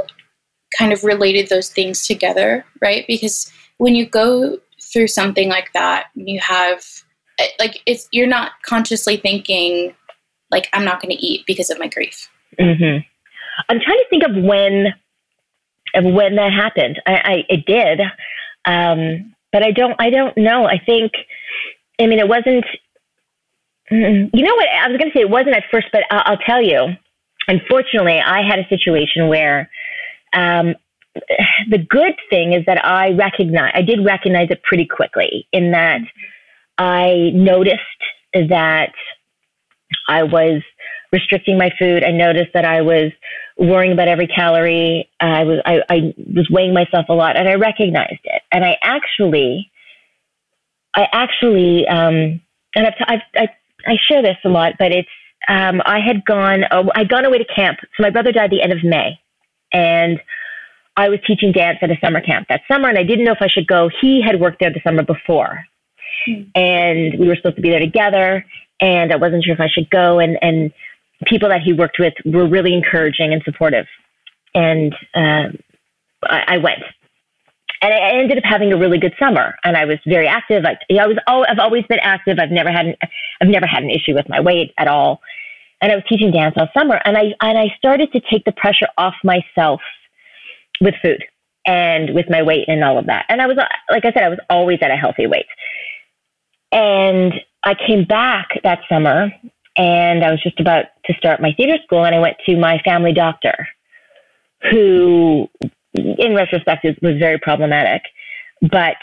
[0.77, 3.05] kind of related those things together, right?
[3.07, 6.83] Because when you go through something like that, you have
[7.59, 9.93] like it's you're not consciously thinking
[10.51, 12.29] like I'm not going to eat because of my grief.
[12.59, 13.03] Mm-hmm.
[13.69, 14.93] I'm trying to think of when
[15.95, 17.01] of when that happened.
[17.05, 18.01] I, I it did,
[18.65, 19.95] um, but I don't.
[19.99, 20.65] I don't know.
[20.65, 21.11] I think.
[21.99, 22.65] I mean, it wasn't.
[23.91, 24.67] You know what?
[24.67, 26.95] I was going to say it wasn't at first, but I'll, I'll, tell you.
[27.47, 29.69] Unfortunately, I had a situation where
[30.35, 30.75] um,
[31.69, 33.71] the good thing is that I recognize.
[33.73, 35.47] I did recognize it pretty quickly.
[35.51, 36.01] In that.
[36.77, 37.81] I noticed
[38.33, 38.91] that
[40.07, 40.61] I was
[41.11, 42.03] restricting my food.
[42.03, 43.11] I noticed that I was
[43.57, 45.09] worrying about every calorie.
[45.21, 48.41] I was I, I was weighing myself a lot, and I recognized it.
[48.51, 49.71] And I actually,
[50.95, 52.41] I actually, um,
[52.75, 53.47] and I've, I've, I
[53.87, 55.07] I share this a lot, but it's
[55.47, 57.79] um, I had gone oh, I'd gone away to camp.
[57.81, 59.17] So my brother died the end of May,
[59.73, 60.19] and
[60.97, 63.41] I was teaching dance at a summer camp that summer, and I didn't know if
[63.41, 63.89] I should go.
[64.01, 65.59] He had worked there the summer before,
[66.55, 68.45] and we were supposed to be there together.
[68.81, 70.19] And I wasn't sure if I should go.
[70.19, 70.71] And, and
[71.25, 73.85] people that he worked with were really encouraging and supportive.
[74.53, 75.57] And um,
[76.23, 76.83] I, I went.
[77.81, 80.65] And I ended up having a really good summer, and I was very active.
[80.65, 82.39] I, I was, oh, I've always been active.
[82.39, 82.95] I've never had, an,
[83.41, 85.21] I've never had an issue with my weight at all.
[85.85, 88.51] And I was teaching dance all summer, and I and I started to take the
[88.51, 89.81] pressure off myself
[90.81, 91.23] with food
[91.67, 93.25] and with my weight and all of that.
[93.29, 93.55] And I was,
[93.91, 95.45] like I said, I was always at a healthy weight.
[96.71, 99.31] And I came back that summer
[99.77, 102.79] and I was just about to start my theater school and I went to my
[102.79, 103.67] family doctor
[104.71, 105.47] who
[105.93, 108.01] in retrospect, was very problematic.
[108.61, 108.97] But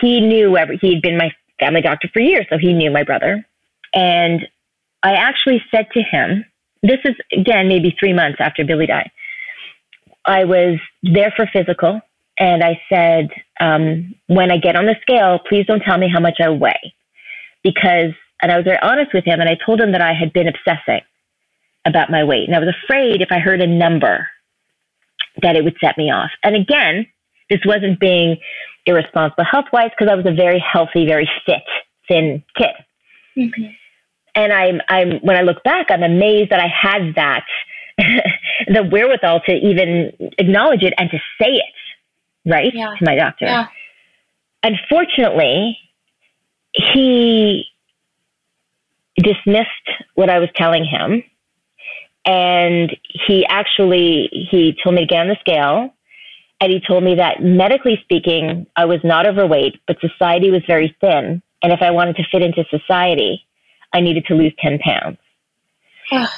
[0.00, 3.46] he knew every, he'd been my family doctor for years, so he knew my brother.
[3.94, 4.46] And
[5.02, 6.44] I actually said to him,
[6.82, 9.10] this is again maybe three months after Billy died.
[10.24, 12.00] I was there for physical,
[12.38, 13.28] and I said,
[13.60, 16.94] um, when I get on the scale, please don't tell me how much I weigh,
[17.62, 18.12] because.
[18.40, 20.46] And I was very honest with him, and I told him that I had been
[20.46, 21.00] obsessing
[21.84, 24.28] about my weight, and I was afraid if I heard a number
[25.42, 26.30] that it would set me off.
[26.44, 27.08] And again,
[27.50, 28.36] this wasn't being
[28.86, 31.64] irresponsible health wise because I was a very healthy, very fit,
[32.06, 32.76] thin kid.
[33.36, 33.64] Mm-hmm.
[34.38, 37.44] And I'm, I'm, when I look back, I'm amazed that I had that,
[38.68, 41.74] the wherewithal to even acknowledge it and to say it,
[42.48, 42.94] right, yeah.
[42.96, 43.46] to my doctor.
[43.46, 43.66] Yeah.
[44.62, 45.76] Unfortunately,
[46.72, 47.64] he
[49.16, 49.68] dismissed
[50.14, 51.24] what I was telling him.
[52.24, 55.92] And he actually, he told me to get on the scale
[56.60, 60.96] and he told me that medically speaking, I was not overweight, but society was very
[61.00, 61.42] thin.
[61.60, 63.47] And if I wanted to fit into society,
[63.92, 65.18] I needed to lose 10 pounds.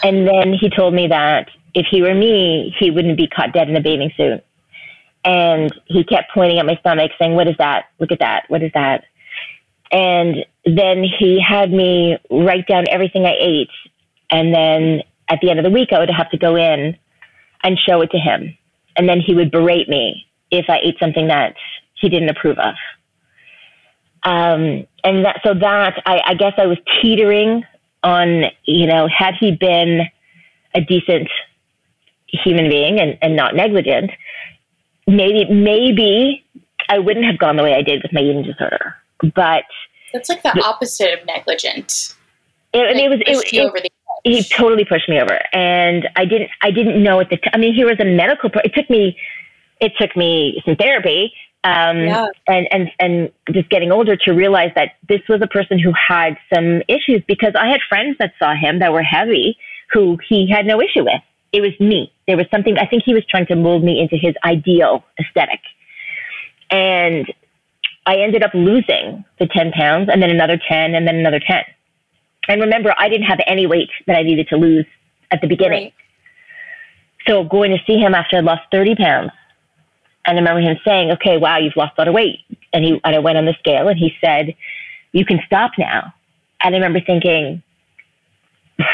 [0.02, 3.68] and then he told me that if he were me, he wouldn't be caught dead
[3.68, 4.44] in a bathing suit.
[5.24, 7.86] And he kept pointing at my stomach, saying, What is that?
[7.98, 8.44] Look at that.
[8.48, 9.04] What is that?
[9.92, 13.70] And then he had me write down everything I ate.
[14.30, 16.96] And then at the end of the week, I would have to go in
[17.62, 18.56] and show it to him
[18.96, 21.54] and then he would berate me if I ate something that
[21.94, 22.74] he didn't approve of.
[24.22, 27.64] Um, and that, so that I, I guess I was teetering
[28.02, 30.02] on, you know, had he been
[30.74, 31.28] a decent
[32.28, 34.10] human being and, and not negligent,
[35.06, 36.44] maybe, maybe
[36.88, 38.94] I wouldn't have gone the way I did with my eating disorder.
[39.34, 39.64] But
[40.12, 42.14] that's like the, the opposite of negligent.
[42.72, 43.54] It, like it was, it,
[43.84, 43.92] it,
[44.24, 47.58] he totally pushed me over and i didn't i didn't know at the time i
[47.58, 49.16] mean he was a medical pro- it took me
[49.80, 51.32] it took me some therapy
[51.64, 52.26] um, yeah.
[52.46, 56.36] and and and just getting older to realize that this was a person who had
[56.52, 59.56] some issues because i had friends that saw him that were heavy
[59.92, 61.20] who he had no issue with
[61.52, 64.16] it was me there was something i think he was trying to mold me into
[64.16, 65.60] his ideal aesthetic
[66.70, 67.32] and
[68.06, 71.62] i ended up losing the 10 pounds and then another 10 and then another 10
[72.50, 74.86] and remember, I didn't have any weight that I needed to lose
[75.30, 75.84] at the beginning.
[75.84, 75.94] Right.
[77.28, 79.30] So going to see him after I lost 30 pounds,
[80.30, 82.38] and I remember him saying, okay, wow, you've lost a lot of weight.
[82.72, 84.54] And he, and I went on the scale and he said,
[85.10, 86.14] you can stop now.
[86.62, 87.64] And I remember thinking,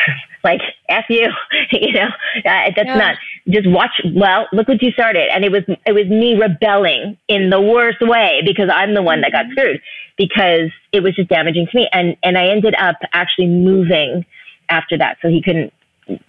[0.45, 1.29] like, F you,
[1.73, 2.97] you know, uh, that's yeah.
[2.97, 3.17] not,
[3.49, 5.29] just watch, well, look what you started.
[5.31, 9.21] And it was, it was me rebelling in the worst way because I'm the one
[9.21, 9.53] that got mm-hmm.
[9.53, 9.83] screwed
[10.17, 11.89] because it was just damaging to me.
[11.93, 14.25] And, and I ended up actually moving
[14.71, 15.19] after that.
[15.21, 15.73] So he couldn't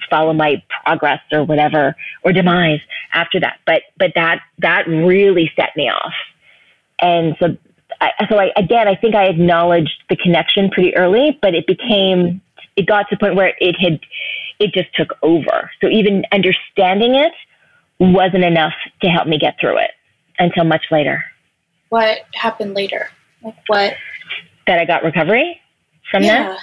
[0.09, 2.79] follow my progress or whatever or demise
[3.13, 3.59] after that.
[3.65, 6.13] But, but that, that really set me off.
[6.99, 7.57] And so,
[8.01, 12.41] I, so I, again, I think I acknowledged the connection pretty early, but it became,
[12.75, 13.99] it got to the point where it had,
[14.59, 15.71] it just took over.
[15.81, 17.33] So even understanding it
[17.99, 19.91] wasn't enough to help me get through it
[20.39, 21.23] until much later.
[21.89, 23.09] What happened later?
[23.41, 23.95] Like what?
[24.65, 25.61] That I got recovery
[26.11, 26.49] from yeah.
[26.49, 26.59] that?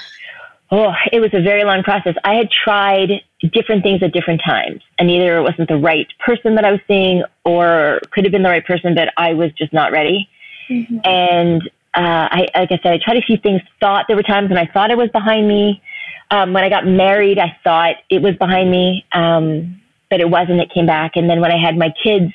[0.70, 2.14] Oh, it was a very long process.
[2.24, 6.54] I had tried different things at different times, and either it wasn't the right person
[6.54, 9.72] that I was seeing, or could have been the right person, but I was just
[9.72, 10.28] not ready.
[10.68, 10.98] Mm-hmm.
[11.04, 11.62] And
[11.94, 13.60] uh, I, like I said, I tried a few things.
[13.80, 15.82] Thought there were times when I thought it was behind me.
[16.30, 20.60] Um, when I got married, I thought it was behind me, um, but it wasn't.
[20.60, 21.12] It came back.
[21.16, 22.32] And then when I had my kids,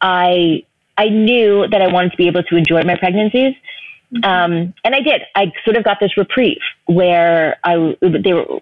[0.00, 0.64] I
[0.96, 3.54] I knew that I wanted to be able to enjoy my pregnancies.
[4.12, 4.24] Mm-hmm.
[4.24, 5.22] Um, and I did.
[5.36, 8.60] I sort of got this reprieve where I they were.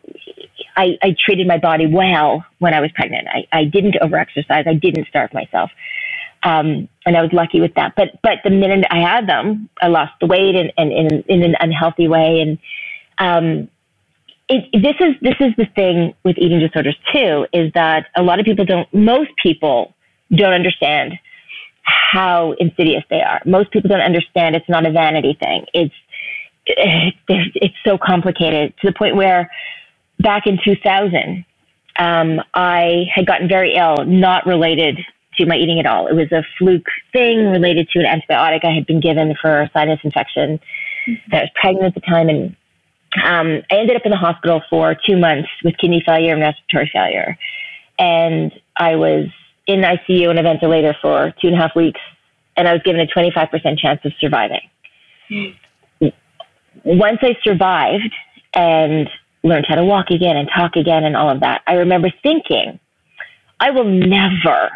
[0.77, 3.27] I, I treated my body well when I was pregnant.
[3.29, 4.69] I, I didn't overexercise.
[4.69, 5.71] I didn't starve myself,
[6.45, 7.95] um, and I was lucky with that.
[7.97, 11.43] But but the minute I had them, I lost the weight and in, in, in
[11.43, 12.41] an unhealthy way.
[12.41, 12.59] And
[13.19, 13.69] um,
[14.49, 18.39] it, this is this is the thing with eating disorders too is that a lot
[18.39, 18.93] of people don't.
[18.93, 19.95] Most people
[20.31, 21.15] don't understand
[21.89, 23.41] how insidious they are.
[23.45, 25.67] Most people don't understand it's not a vanity thing.
[25.73, 25.95] It's
[26.67, 29.51] it's so complicated to the point where
[30.21, 31.45] back in 2000,
[31.99, 34.99] um, I had gotten very ill, not related
[35.39, 36.07] to my eating at all.
[36.09, 39.71] It was a fluke thing related to an antibiotic I had been given for a
[39.73, 40.61] sinus infection.
[41.09, 41.35] Mm-hmm.
[41.35, 42.57] I was pregnant at the time, and
[43.25, 46.91] um, I ended up in the hospital for two months with kidney failure and respiratory
[46.93, 47.39] failure.
[47.99, 49.27] And I was
[49.69, 52.01] in ICU and a ventilator for two and a half weeks,
[52.57, 54.63] and I was given a 25% chance of surviving.
[55.31, 55.55] Mm.
[56.85, 58.15] Once I survived
[58.55, 59.09] and
[59.45, 62.81] learned how to walk again and talk again and all of that, I remember thinking,
[63.61, 64.71] I will never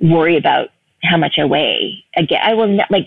[0.00, 0.68] worry about
[1.02, 2.04] how much I weigh.
[2.16, 3.06] Again, I will not, like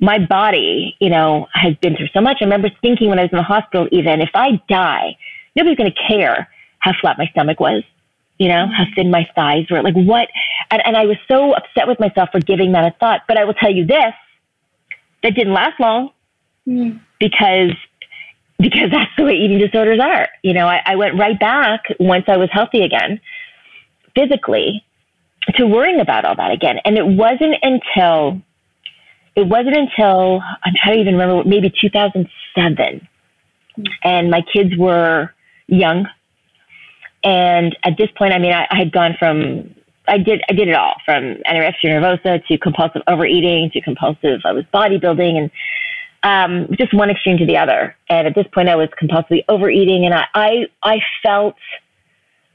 [0.00, 2.38] my body, you know, has been through so much.
[2.40, 5.16] I remember thinking when I was in the hospital, even if I die,
[5.54, 6.48] nobody's going to care
[6.78, 7.82] how flat my stomach was,
[8.40, 9.82] you know, how thin my thighs were.
[9.82, 10.26] Like what?
[10.70, 13.20] And, and I was so upset with myself for giving that a thought.
[13.28, 14.14] But I will tell you this,
[15.22, 16.10] that didn't last long
[16.66, 16.98] mm.
[17.20, 17.72] because
[18.58, 20.26] because that's the way eating disorders are.
[20.42, 23.20] You know, I, I went right back once I was healthy again,
[24.14, 24.84] physically,
[25.56, 26.78] to worrying about all that again.
[26.86, 28.40] And it wasn't until
[29.36, 33.06] it wasn't until I'm trying to even remember maybe 2007,
[34.02, 35.34] and my kids were
[35.66, 36.06] young.
[37.22, 39.74] And at this point, I mean, I, I had gone from
[40.08, 44.52] I did I did it all from anorexia nervosa to compulsive overeating to compulsive I
[44.52, 45.50] was bodybuilding and
[46.22, 47.96] um, just one extreme to the other.
[48.08, 51.56] And at this point, I was compulsively overeating, and I, I, I felt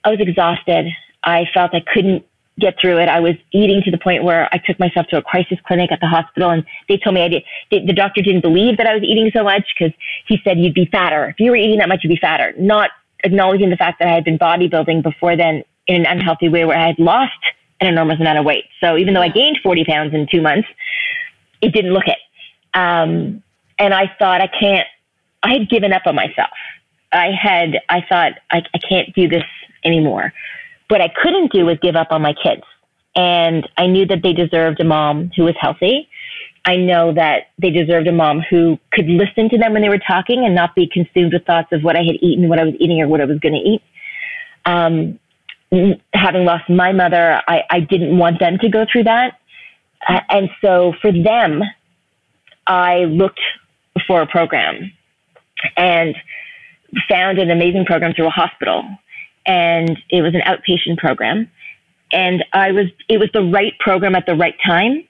[0.04, 0.86] I was exhausted.
[1.24, 2.26] I felt I couldn't
[2.60, 3.10] get through it.
[3.10, 6.00] I was eating to the point where I took myself to a crisis clinic at
[6.00, 7.44] the hospital, and they told me I did.
[7.72, 9.94] The doctor didn't believe that I was eating so much because
[10.28, 12.02] he said you'd be fatter if you were eating that much.
[12.04, 12.92] You'd be fatter, not
[13.26, 16.78] acknowledging the fact that I had been bodybuilding before then in an unhealthy way, where
[16.78, 17.34] I had lost
[17.82, 18.66] an enormous amount of weight.
[18.80, 20.68] So even though I gained 40 pounds in two months,
[21.62, 22.20] it didn't look it.
[22.74, 23.44] Um,
[23.78, 24.88] and I thought I can't.
[25.44, 26.52] I had given up on myself.
[27.12, 27.82] I had.
[27.90, 29.44] I thought I, I can't do this
[29.84, 30.34] anymore.
[30.88, 32.64] What I couldn't do was give up on my kids.
[33.16, 36.10] And I knew that they deserved a mom who was healthy.
[36.66, 40.00] I know that they deserved a mom who could listen to them when they were
[40.00, 42.74] talking and not be consumed with thoughts of what I had eaten, what I was
[42.80, 43.82] eating, or what I was going to eat.
[44.66, 45.20] Um,
[46.14, 49.40] having lost my mother, I, I didn't want them to go through that.
[50.08, 51.62] Uh, and so for them,
[52.66, 53.42] I looked
[54.08, 54.92] for a program
[55.78, 56.16] and
[57.10, 58.84] found an amazing program through a hospital.
[59.46, 61.52] And it was an outpatient program.
[62.12, 65.08] And I was, it was the right program at the right time.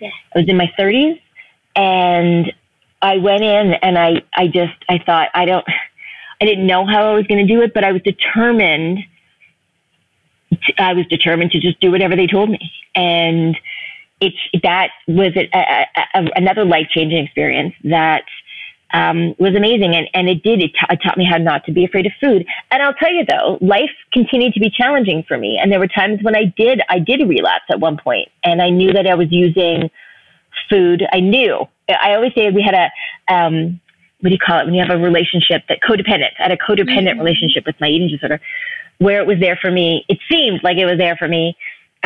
[0.00, 1.20] I was in my 30s
[1.74, 2.52] and
[3.02, 5.64] I went in and I, I just, I thought, I don't,
[6.40, 8.98] I didn't know how I was going to do it, but I was determined.
[10.52, 12.72] To, I was determined to just do whatever they told me.
[12.94, 13.56] And
[14.20, 18.24] it's that was a, a, a, another life changing experience that
[18.92, 20.62] um, was amazing, and and it did.
[20.62, 22.46] It, t- it taught me how not to be afraid of food.
[22.70, 25.88] And I'll tell you though, life continued to be challenging for me, and there were
[25.88, 29.14] times when I did I did relapse at one point, and I knew that I
[29.14, 29.90] was using
[30.70, 31.04] food.
[31.12, 31.66] I knew.
[31.88, 33.80] I always say we had a um,
[34.20, 36.30] what do you call it when you have a relationship that codependent.
[36.38, 37.20] I had a codependent mm-hmm.
[37.20, 38.40] relationship with my eating disorder,
[38.98, 40.04] where it was there for me.
[40.08, 41.56] It seemed like it was there for me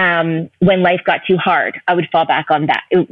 [0.01, 2.85] um, when life got too hard, I would fall back on that.
[2.91, 3.09] It,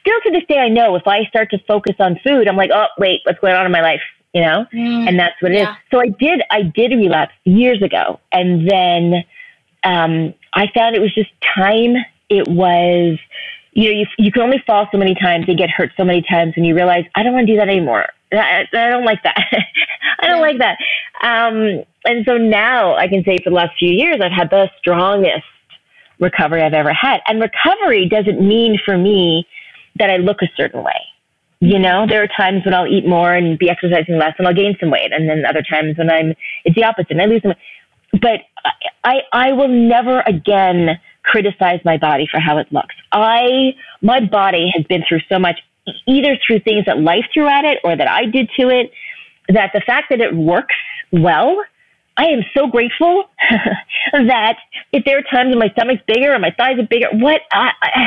[0.00, 2.70] still to this day, I know if I start to focus on food, I'm like,
[2.72, 4.02] oh, wait, what's going on in my life?
[4.34, 4.66] You know?
[4.72, 5.72] Mm, and that's what it yeah.
[5.72, 5.76] is.
[5.90, 8.20] So I did, I did relapse years ago.
[8.32, 9.24] And then
[9.84, 11.96] um, I found it was just time.
[12.28, 13.18] It was,
[13.72, 16.22] you know, you, you can only fall so many times and get hurt so many
[16.22, 18.06] times and you realize, I don't want to do that anymore.
[18.32, 19.36] I, I don't like that.
[20.20, 20.42] I don't yeah.
[20.42, 20.78] like that.
[21.22, 24.70] Um, and so now I can say for the last few years, I've had the
[24.78, 25.44] strongest
[26.20, 27.20] recovery I've ever had.
[27.26, 29.46] And recovery doesn't mean for me
[30.00, 31.00] that I look a certain way.
[31.60, 34.54] You know, there are times when I'll eat more and be exercising less and I'll
[34.54, 35.12] gain some weight.
[35.12, 36.34] And then other times when I'm,
[36.64, 38.20] it's the opposite and I lose some weight.
[38.20, 38.40] But
[39.04, 42.94] I, I will never again criticize my body for how it looks.
[43.12, 45.60] I, my body has been through so much,
[46.08, 48.90] either through things that life threw at it or that I did to it,
[49.48, 50.74] that the fact that it works
[51.12, 51.60] well
[52.20, 53.24] I am so grateful
[54.12, 54.56] that
[54.92, 57.70] if there are times when my stomach's bigger or my thighs are bigger, what I,
[57.80, 58.06] I,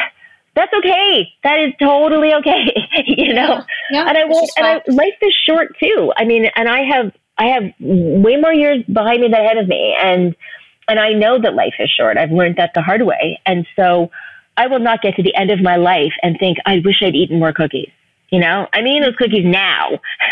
[0.55, 1.33] that's okay.
[1.43, 2.73] That is totally okay.
[3.05, 4.49] you know, yeah, and I won't.
[4.57, 6.13] And I, life is short too.
[6.15, 9.67] I mean, and I have I have way more years behind me than ahead of
[9.67, 10.35] me, and
[10.87, 12.17] and I know that life is short.
[12.17, 14.11] I've learned that the hard way, and so
[14.57, 17.15] I will not get to the end of my life and think I wish I'd
[17.15, 17.89] eaten more cookies.
[18.29, 19.99] You know, I'm eating those cookies now.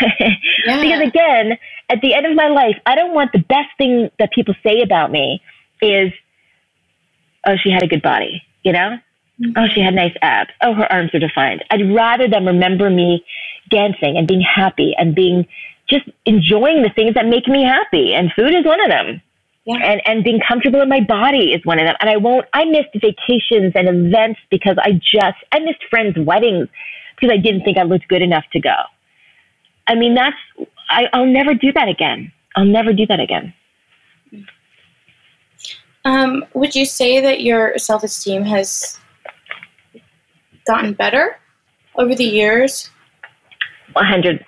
[0.66, 0.80] yeah.
[0.80, 1.58] Because again,
[1.88, 4.82] at the end of my life, I don't want the best thing that people say
[4.82, 5.40] about me
[5.80, 6.12] is,
[7.46, 8.96] oh, she had a good body, you know?
[9.42, 9.58] Mm-hmm.
[9.58, 10.50] Oh, she had nice abs.
[10.62, 11.64] Oh, her arms are defined.
[11.70, 13.24] I'd rather them remember me
[13.70, 15.46] dancing and being happy and being
[15.88, 18.14] just enjoying the things that make me happy.
[18.14, 19.20] And food is one of them.
[19.64, 19.76] Yeah.
[19.76, 21.94] And, and being comfortable in my body is one of them.
[22.00, 26.68] And I won't, I missed vacations and events because I just, I missed friends' weddings
[27.14, 28.74] because I didn't think I looked good enough to go.
[29.86, 30.36] I mean, that's,
[30.90, 32.32] I, I'll never do that again.
[32.56, 33.54] I'll never do that again.
[36.04, 38.98] Um, would you say that your self esteem has
[40.66, 41.38] gotten better
[41.96, 42.90] over the years?
[43.94, 44.40] 100%.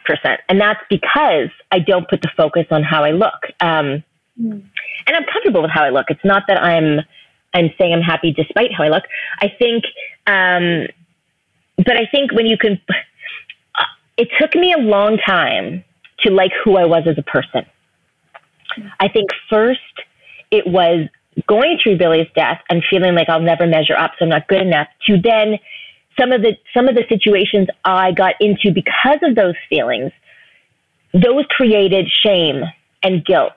[0.48, 3.34] And that's because I don't put the focus on how I look.
[3.60, 4.02] Um,
[4.40, 4.62] mm.
[5.06, 6.06] And I'm comfortable with how I look.
[6.08, 7.00] It's not that I'm
[7.54, 9.04] I'm saying I'm happy despite how I look.
[9.40, 9.84] I think,
[10.26, 10.88] um,
[11.76, 12.80] but I think when you can,
[14.16, 15.84] it took me a long time
[16.20, 17.64] to like who I was as a person.
[18.98, 19.80] I think first
[20.50, 21.08] it was
[21.46, 24.62] going through Billy's death and feeling like I'll never measure up, so I'm not good
[24.62, 25.58] enough, to then
[26.18, 30.12] some of the some of the situations I got into because of those feelings,
[31.12, 32.62] those created shame
[33.02, 33.52] and guilt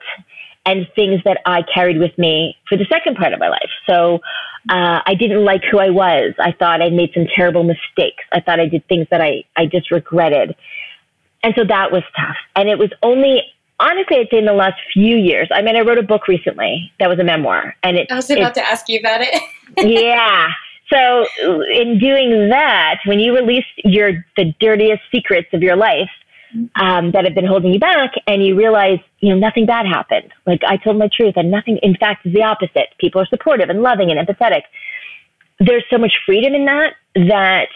[0.66, 3.70] and things that I carried with me for the second part of my life.
[3.88, 4.20] So
[4.68, 6.34] uh, I didn't like who I was.
[6.38, 8.22] I thought I'd made some terrible mistakes.
[8.32, 10.54] I thought I did things that I, I just regretted.
[11.42, 12.36] And so that was tough.
[12.54, 13.42] And it was only,
[13.80, 15.48] honestly, I'd say in the last few years.
[15.50, 17.74] I mean, I wrote a book recently that was a memoir.
[17.82, 19.40] And it, I was about to ask you about it.
[19.78, 20.48] yeah.
[20.90, 26.10] So in doing that, when you release your the dirtiest secrets of your life,
[26.76, 30.32] um, that have been holding you back and you realize, you know, nothing bad happened.
[30.46, 32.88] Like I told my truth and nothing, in fact, is the opposite.
[32.98, 34.62] People are supportive and loving and empathetic.
[35.60, 37.68] There's so much freedom in that that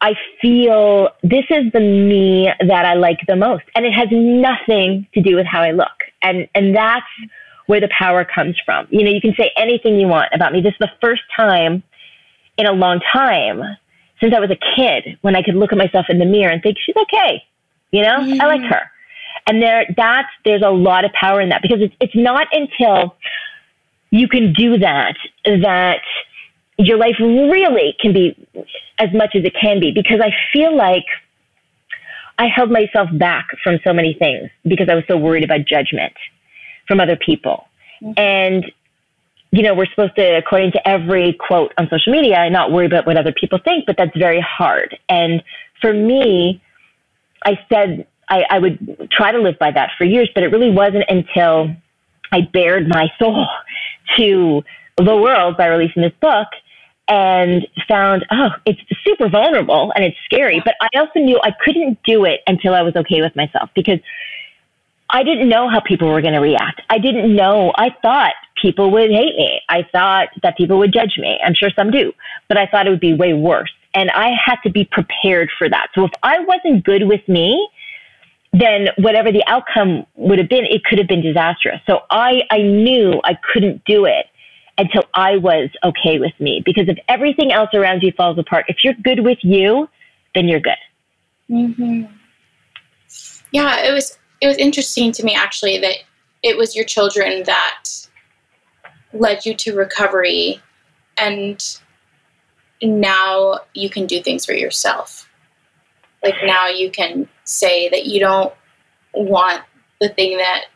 [0.00, 3.64] I feel this is the me that I like the most.
[3.74, 5.88] And it has nothing to do with how I look.
[6.22, 7.06] And, and that's
[7.66, 8.86] where the power comes from.
[8.90, 10.60] You know, you can say anything you want about me.
[10.60, 11.82] This is the first time
[12.60, 13.62] in a long time
[14.20, 16.62] since I was a kid when I could look at myself in the mirror and
[16.62, 17.42] think, she's okay
[17.90, 18.40] you know, mm-hmm.
[18.40, 18.90] I like her.
[19.46, 23.16] And there, that's, there's a lot of power in that because it's, it's not until
[24.10, 26.02] you can do that that
[26.78, 28.36] your life really can be
[28.98, 31.04] as much as it can be because I feel like
[32.38, 36.14] I held myself back from so many things because I was so worried about judgment
[36.86, 37.66] from other people.
[38.02, 38.12] Mm-hmm.
[38.16, 38.72] And,
[39.52, 43.06] you know, we're supposed to, according to every quote on social media, not worry about
[43.06, 44.96] what other people think, but that's very hard.
[45.08, 45.42] And
[45.80, 46.62] for me,
[47.44, 50.70] I said I, I would try to live by that for years, but it really
[50.70, 51.74] wasn't until
[52.32, 53.46] I bared my soul
[54.18, 54.62] to
[54.96, 56.48] the world by releasing this book
[57.08, 60.62] and found, oh, it's super vulnerable and it's scary.
[60.64, 63.98] But I also knew I couldn't do it until I was okay with myself because
[65.12, 66.82] I didn't know how people were going to react.
[66.88, 67.72] I didn't know.
[67.74, 69.60] I thought people would hate me.
[69.68, 71.38] I thought that people would judge me.
[71.44, 72.12] I'm sure some do,
[72.48, 73.70] but I thought it would be way worse.
[73.94, 75.88] And I had to be prepared for that.
[75.94, 77.68] So if I wasn't good with me,
[78.52, 81.80] then whatever the outcome would have been, it could have been disastrous.
[81.86, 84.26] So I, I knew I couldn't do it
[84.78, 86.62] until I was okay with me.
[86.64, 89.88] Because if everything else around you falls apart, if you're good with you,
[90.34, 90.72] then you're good.
[91.48, 92.04] Mm-hmm.
[93.52, 95.96] Yeah, it was it was interesting to me actually that
[96.42, 97.84] it was your children that
[99.12, 100.60] led you to recovery
[101.16, 101.80] and
[102.82, 105.28] now you can do things for yourself.
[106.22, 108.52] Like now you can say that you don't
[109.14, 109.62] want
[110.00, 110.66] the thing that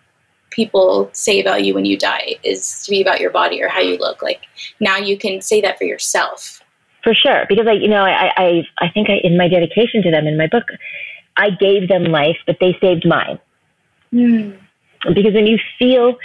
[0.50, 3.80] people say about you when you die is to be about your body or how
[3.80, 4.22] you look.
[4.22, 4.42] Like
[4.80, 6.62] now you can say that for yourself.
[7.02, 10.10] For sure, because I, you know, I, I, I think I, in my dedication to
[10.10, 10.64] them in my book,
[11.36, 13.38] I gave them life, but they saved mine.
[14.12, 14.56] Mm.
[15.14, 16.16] Because when you feel,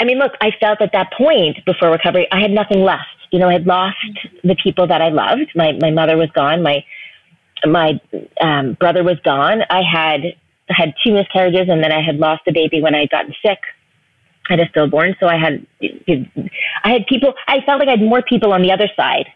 [0.00, 3.38] I mean, look, I felt at that point before recovery, I had nothing left you
[3.38, 3.96] know, I had lost
[4.42, 5.52] the people that I loved.
[5.54, 6.62] My my mother was gone.
[6.62, 6.84] My
[7.64, 8.00] my
[8.40, 9.62] um, brother was gone.
[9.70, 10.34] I had
[10.68, 13.58] had two miscarriages, and then I had lost a baby when I had gotten sick.
[14.48, 15.66] I had a stillborn, so I had
[16.84, 17.34] I had people.
[17.46, 19.26] I felt like I had more people on the other side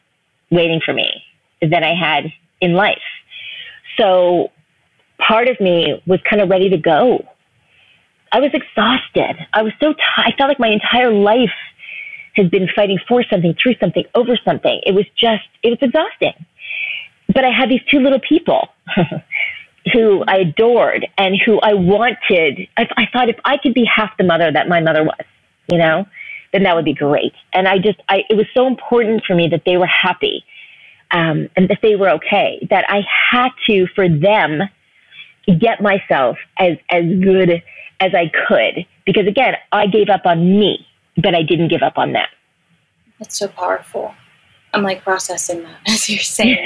[0.50, 1.22] waiting for me
[1.62, 2.24] than I had
[2.60, 2.98] in life.
[3.96, 4.50] So
[5.18, 7.24] part of me was kind of ready to go.
[8.34, 9.46] I was exhausted.
[9.52, 10.26] I was so tired.
[10.26, 11.54] I felt like my entire life
[12.34, 14.80] has been fighting for something, through something, over something.
[14.84, 16.34] It was just, it was exhausting.
[17.32, 18.70] But I had these two little people
[19.92, 22.66] who I adored and who I wanted.
[22.76, 25.26] I, I thought if I could be half the mother that my mother was,
[25.70, 26.04] you know,
[26.52, 27.34] then that would be great.
[27.52, 30.44] And I just, I, it was so important for me that they were happy
[31.12, 34.62] um, and that they were okay, that I had to, for them,
[35.46, 37.62] get myself as, as good
[38.00, 38.86] as I could.
[39.04, 40.86] Because again, I gave up on me
[41.16, 42.30] but I didn't give up on that.
[43.18, 44.14] That's so powerful.
[44.72, 46.64] I'm like processing that as you're saying.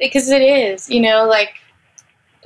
[0.00, 1.54] because it is, you know, like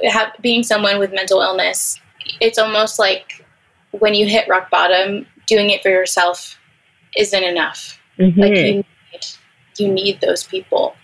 [0.04, 1.98] have, being someone with mental illness,
[2.40, 3.44] it's almost like
[3.92, 6.58] when you hit rock bottom, doing it for yourself
[7.16, 7.98] isn't enough.
[8.18, 8.40] Mm-hmm.
[8.40, 8.86] Like you need,
[9.78, 10.94] you need those people.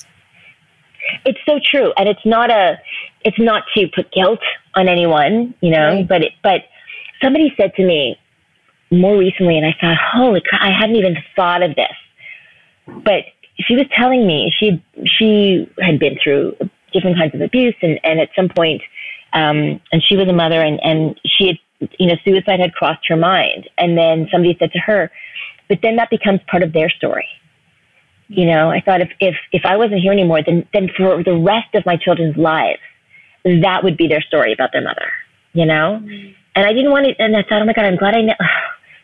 [1.24, 2.78] It's so true, and it's not a,
[3.24, 4.40] it's not to put guilt
[4.74, 6.08] on anyone, you know, right.
[6.08, 6.62] but it, but
[7.22, 8.18] somebody said to me
[8.90, 11.96] more recently, and I thought, holy crap, I hadn't even thought of this.
[13.04, 13.24] But
[13.56, 16.56] she was telling me she she had been through
[16.92, 18.82] different kinds of abuse, and, and at some point,
[19.32, 23.06] um, and she was a mother, and, and she had, you know, suicide had crossed
[23.08, 23.68] her mind.
[23.78, 25.10] And then somebody said to her,
[25.68, 27.26] but then that becomes part of their story.
[28.32, 31.36] You know, I thought if, if, if I wasn't here anymore, then, then for the
[31.36, 32.78] rest of my children's lives,
[33.44, 35.10] that would be their story about their mother,
[35.52, 36.00] you know?
[36.00, 36.32] Mm-hmm.
[36.54, 38.34] And I didn't want to, and I thought, oh my God, I'm glad I know.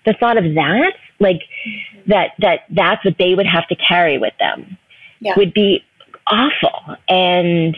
[0.05, 2.13] The thought of that, like mm-hmm.
[2.13, 4.79] that, that that's what they would have to carry with them
[5.19, 5.35] yeah.
[5.37, 5.83] would be
[6.29, 6.97] awful.
[7.09, 7.77] And,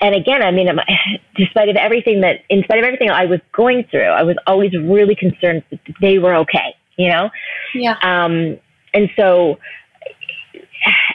[0.00, 0.68] and again, I mean,
[1.36, 4.72] despite of everything that, in spite of everything I was going through, I was always
[4.74, 7.30] really concerned that they were okay, you know?
[7.74, 7.96] Yeah.
[8.02, 8.56] Um,
[8.94, 9.58] and so,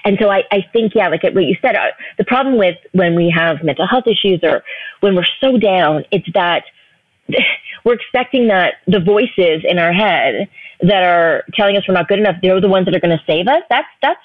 [0.06, 1.88] and so I, I think, yeah, like what you said, uh,
[2.20, 4.64] the problem with when we have mental health issues or
[5.00, 6.64] when we're so down, it's that
[7.84, 10.48] we're expecting that the voices in our head
[10.82, 13.24] that are telling us we're not good enough, they're the ones that are going to
[13.26, 13.64] save us.
[13.68, 14.22] That's, that's,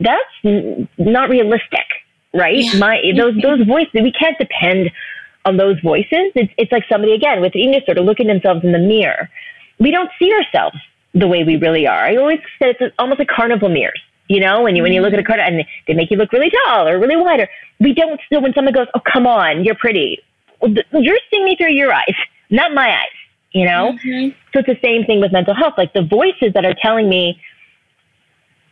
[0.00, 1.86] that's not realistic,
[2.34, 2.64] right?
[2.64, 2.78] Yeah.
[2.80, 4.90] My, those, those voices, we can't depend
[5.44, 6.32] on those voices.
[6.34, 9.30] It's, it's like somebody again with eating disorder looking themselves in the mirror.
[9.78, 10.76] We don't see ourselves
[11.14, 12.04] the way we really are.
[12.04, 14.00] I always said it's almost like carnival mirrors.
[14.28, 16.32] You know, when you when you look at a card and they make you look
[16.32, 17.48] really tall or really wide, or
[17.78, 18.18] we don't.
[18.32, 20.18] So when someone goes, "Oh, come on, you're pretty,"
[20.62, 22.16] you're seeing me through your eyes,
[22.50, 23.08] not my eyes.
[23.52, 24.30] You know, mm-hmm.
[24.52, 25.74] so it's the same thing with mental health.
[25.76, 27.38] Like the voices that are telling me,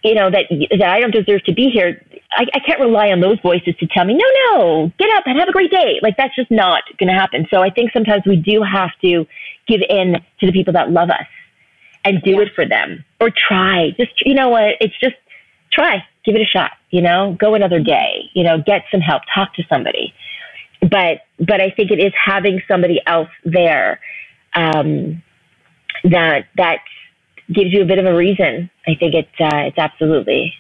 [0.02, 2.02] you know, that that I don't deserve to be here.
[2.34, 5.38] I, I can't rely on those voices to tell me, no, no, get up and
[5.38, 6.00] have a great day.
[6.02, 7.46] Like that's just not going to happen.
[7.52, 9.26] So I think sometimes we do have to
[9.68, 11.26] give in to the people that love us
[12.04, 12.40] and do yeah.
[12.40, 13.90] it for them or try.
[13.98, 14.76] Just you know what?
[14.80, 15.14] It's just
[15.72, 19.22] try, give it a shot, you know, go another day, you know, get some help,
[19.34, 20.14] talk to somebody.
[20.80, 24.00] But, but I think it is having somebody else there,
[24.54, 25.22] um,
[26.04, 26.78] that, that
[27.52, 28.70] gives you a bit of a reason.
[28.86, 30.54] I think it's, uh, it's absolutely,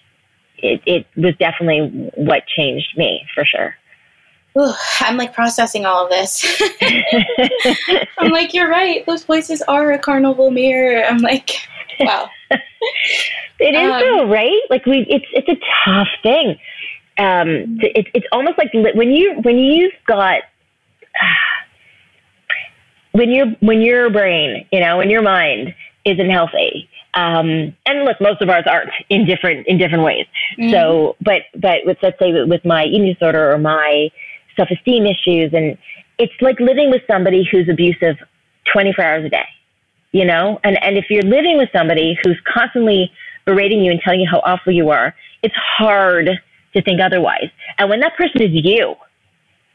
[0.58, 3.76] it, it was definitely what changed me for sure.
[4.58, 6.44] Ooh, I'm like processing all of this.
[8.18, 9.04] I'm like, you're right.
[9.06, 11.04] Those places are a carnival mirror.
[11.04, 11.50] I'm like,
[12.06, 12.30] wow.
[13.58, 14.60] it is um, though, right?
[14.70, 16.58] Like we, it's it's a tough thing.
[17.18, 20.42] Um, it, it's almost like when you when you've got
[23.12, 25.74] when your when your brain, you know, when your mind
[26.04, 26.88] isn't healthy.
[27.14, 30.26] Um, and look, most of ours aren't in different in different ways.
[30.58, 30.70] Mm-hmm.
[30.70, 34.10] So, but but with let's say with my eating disorder or my
[34.56, 35.76] self esteem issues, and
[36.18, 38.16] it's like living with somebody who's abusive
[38.72, 39.44] twenty four hours a day
[40.12, 40.60] you know?
[40.62, 43.10] And, and if you're living with somebody who's constantly
[43.44, 46.30] berating you and telling you how awful you are, it's hard
[46.74, 47.50] to think otherwise.
[47.78, 48.94] And when that person is you,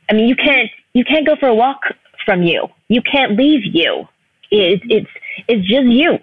[0.10, 1.82] I mean, you can't, you can't go for a walk
[2.26, 2.68] from you.
[2.88, 4.08] You can't leave you.
[4.50, 5.10] It, it's,
[5.48, 6.14] it's just you.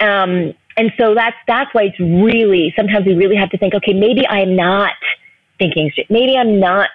[0.00, 3.92] Um, and so that's, that's why it's really, sometimes we really have to think, okay,
[3.92, 4.94] maybe I'm not
[5.58, 6.10] thinking straight.
[6.10, 6.90] Maybe I'm not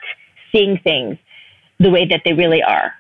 [0.51, 1.17] seeing things
[1.79, 2.93] the way that they really are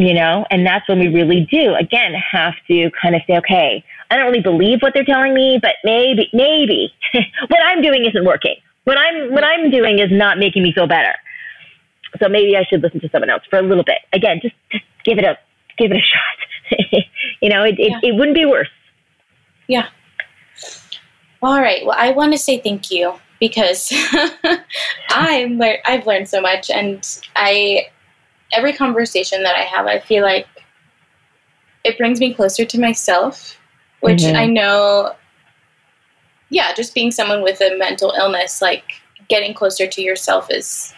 [0.00, 3.84] you know, and that's when we really do, again, have to kind of say, okay,
[4.10, 8.24] I don't really believe what they're telling me, but maybe, maybe what I'm doing isn't
[8.24, 8.56] working.
[8.84, 11.12] What I'm, what I'm doing is not making me feel better.
[12.18, 13.98] So maybe I should listen to someone else for a little bit.
[14.14, 15.38] Again, just, just give it a,
[15.76, 16.00] give it a
[16.92, 17.02] shot.
[17.42, 18.00] you know, it, it, yeah.
[18.02, 18.70] it wouldn't be worse.
[19.68, 19.88] Yeah.
[21.42, 21.84] All right.
[21.84, 23.92] Well, I want to say thank you because
[25.10, 27.86] I'm I've learned so much, and I
[28.52, 30.46] every conversation that I have, I feel like
[31.84, 33.56] it brings me closer to myself,
[34.00, 34.36] which mm-hmm.
[34.36, 35.14] I know,
[36.50, 38.84] yeah, just being someone with a mental illness, like
[39.28, 40.92] getting closer to yourself is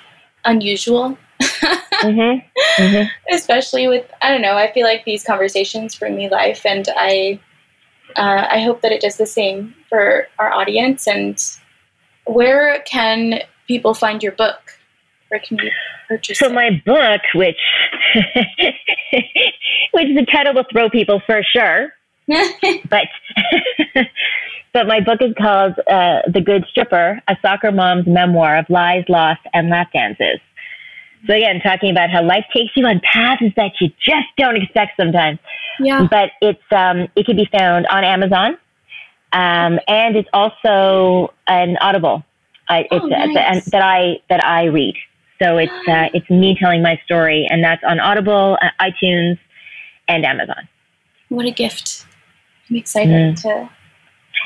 [0.45, 1.17] unusual.
[1.41, 2.83] mm-hmm.
[2.83, 3.35] Mm-hmm.
[3.35, 7.41] Especially with, I don't know, I feel like these conversations bring me life, and I,
[8.17, 11.07] uh, I hope that it does the same for our audience.
[11.07, 11.43] And
[12.27, 14.79] where can people find your book?
[15.33, 15.71] Where can you
[16.09, 16.53] purchase so it?
[16.53, 17.57] my book, which
[19.93, 21.89] which the title will throw people for sure,
[22.29, 23.09] but
[24.75, 29.07] but my book is called uh, "The Good Stripper: A Soccer Mom's Memoir of Lies,
[29.09, 30.39] Loss, and Lap Dances."
[31.27, 34.99] So again, talking about how life takes you on paths that you just don't expect
[35.01, 35.39] sometimes.
[35.81, 36.07] Yeah.
[36.11, 38.59] But it's um, it can be found on Amazon,
[39.33, 42.23] um, and it's also an Audible.
[42.69, 43.65] I, it's, oh, nice.
[43.71, 44.95] that I that I read.
[45.43, 49.39] So it's uh, it's me telling my story, and that's on Audible, uh, iTunes,
[50.07, 50.69] and Amazon.
[51.31, 52.07] What a gift!
[52.71, 53.43] I'm excited mm.
[53.43, 53.71] to.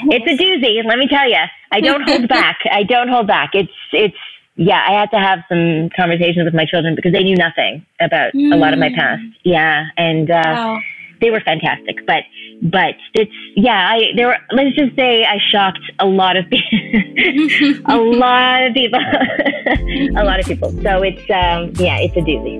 [0.04, 0.82] It's a doozy.
[0.84, 2.60] Let me tell you, I don't hold back.
[2.70, 3.50] I don't hold back.
[3.52, 4.16] It's it's
[4.54, 4.82] yeah.
[4.88, 8.54] I had to have some conversations with my children because they knew nothing about mm.
[8.54, 8.96] a lot of my mm.
[8.96, 9.22] past.
[9.44, 10.80] Yeah, and uh, wow.
[11.20, 12.06] They were fantastic.
[12.06, 12.24] But
[12.62, 17.82] but it's yeah i there were let's just say i shocked a lot of people
[17.94, 18.98] a lot of people
[20.16, 22.56] a lot of people so it's um yeah it's a doozy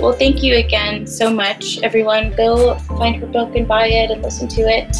[0.00, 4.22] well thank you again so much everyone go find her book and buy it and
[4.22, 4.94] listen to it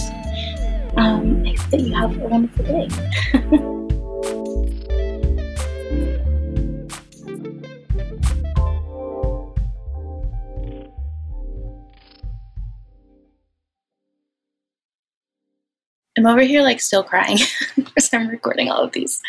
[0.97, 3.65] Um, I hope that you have a wonderful day.
[16.25, 17.39] I'm over here like still crying
[17.77, 19.21] because I'm recording all of these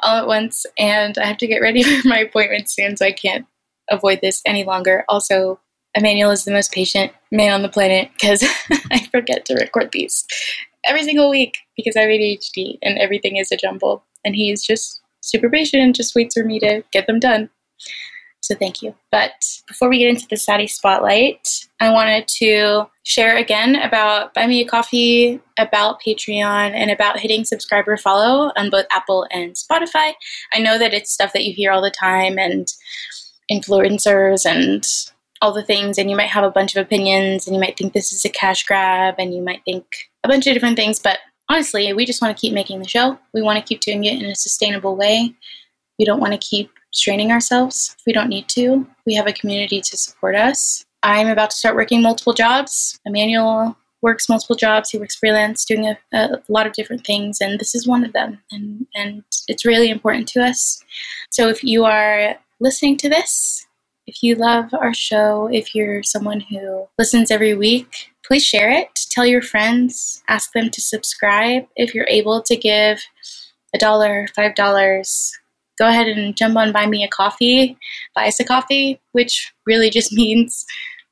[0.00, 3.12] all at once and I have to get ready for my appointment soon so I
[3.12, 3.46] can't
[3.90, 5.04] avoid this any longer.
[5.08, 5.60] Also,
[5.94, 8.44] Emmanuel is the most patient man on the planet because
[8.90, 10.26] I forget to record these
[10.84, 14.04] every single week because I have ADHD and everything is a jumble.
[14.24, 17.50] And he's just super patient and just waits for me to get them done.
[18.42, 18.94] So thank you.
[19.10, 19.32] But
[19.68, 24.60] before we get into the Sadie Spotlight, I wanted to share again about Buy Me
[24.60, 30.14] a Coffee, about Patreon, and about hitting subscriber follow on both Apple and Spotify.
[30.52, 32.66] I know that it's stuff that you hear all the time and
[33.50, 34.84] influencers and
[35.40, 37.92] all the things, and you might have a bunch of opinions, and you might think
[37.92, 39.84] this is a cash grab, and you might think
[40.24, 41.18] a bunch of different things, but
[41.48, 43.18] honestly, we just want to keep making the show.
[43.34, 45.34] We want to keep doing it in a sustainable way.
[45.98, 48.86] We don't want to keep straining ourselves if we don't need to.
[49.06, 50.84] We have a community to support us.
[51.02, 52.98] I'm about to start working multiple jobs.
[53.04, 54.90] Emmanuel works multiple jobs.
[54.90, 58.12] He works freelance, doing a, a, lot of different things, and this is one of
[58.12, 58.38] them.
[58.50, 60.82] And and it's really important to us.
[61.30, 63.66] So if you are listening to this,
[64.06, 69.00] if you love our show, if you're someone who listens every week, please share it.
[69.10, 70.22] Tell your friends.
[70.28, 71.66] Ask them to subscribe.
[71.76, 73.00] If you're able to give
[73.74, 75.38] a dollar, five dollars,
[75.82, 77.76] go ahead and jump on Buy Me a Coffee,
[78.14, 80.64] buy us a coffee, which really just means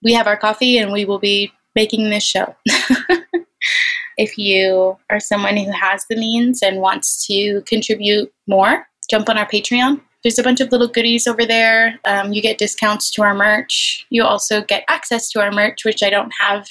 [0.05, 2.55] we have our coffee and we will be making this show.
[4.17, 9.37] if you are someone who has the means and wants to contribute more, jump on
[9.37, 10.01] our Patreon.
[10.23, 11.99] There's a bunch of little goodies over there.
[12.05, 14.07] Um, you get discounts to our merch.
[14.11, 16.69] You also get access to our merch, which I don't have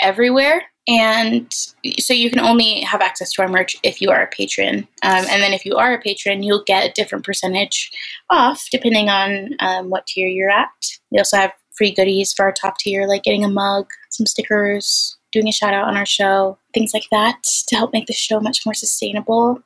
[0.00, 0.62] everywhere.
[0.88, 1.52] And
[1.98, 4.86] so you can only have access to our merch if you are a patron.
[5.02, 7.90] Um, and then if you are a patron, you'll get a different percentage
[8.30, 10.68] off depending on um, what tier you're at.
[11.10, 15.16] We also have free goodies for our top tier, like getting a mug, some stickers,
[15.32, 18.40] doing a shout out on our show, things like that to help make the show
[18.40, 19.60] much more sustainable.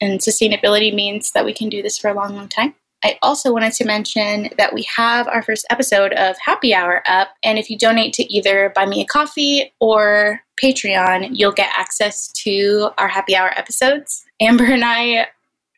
[0.00, 2.74] And sustainability means that we can do this for a long, long time.
[3.04, 7.30] I also wanted to mention that we have our first episode of Happy Hour up.
[7.42, 12.30] And if you donate to either Buy Me a Coffee or Patreon, you'll get access
[12.44, 14.24] to our Happy Hour episodes.
[14.40, 15.26] Amber and I,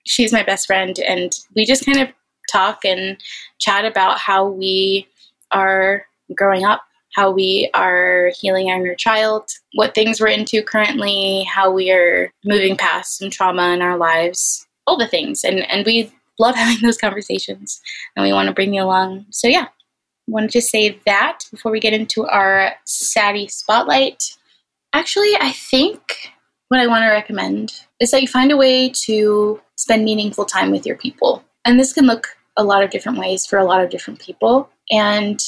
[0.05, 2.09] she's my best friend, and we just kind of
[2.53, 3.17] talk and
[3.59, 5.09] chat about how we
[5.51, 6.05] are
[6.35, 6.83] growing up,
[7.15, 12.31] how we are healing our inner child, what things we're into currently, how we are
[12.45, 15.43] moving past some trauma in our lives, all the things.
[15.43, 17.81] And, and we love having those conversations
[18.17, 19.27] and we want to bring you along.
[19.31, 19.69] So, yeah,
[20.27, 24.37] wanted to say that before we get into our Sadie Spotlight.
[24.93, 26.01] Actually, I think
[26.69, 30.71] what I want to recommend is that you find a way to spend meaningful time
[30.71, 31.45] with your people.
[31.65, 34.71] And this can look a lot of different ways for a lot of different people.
[34.91, 35.43] And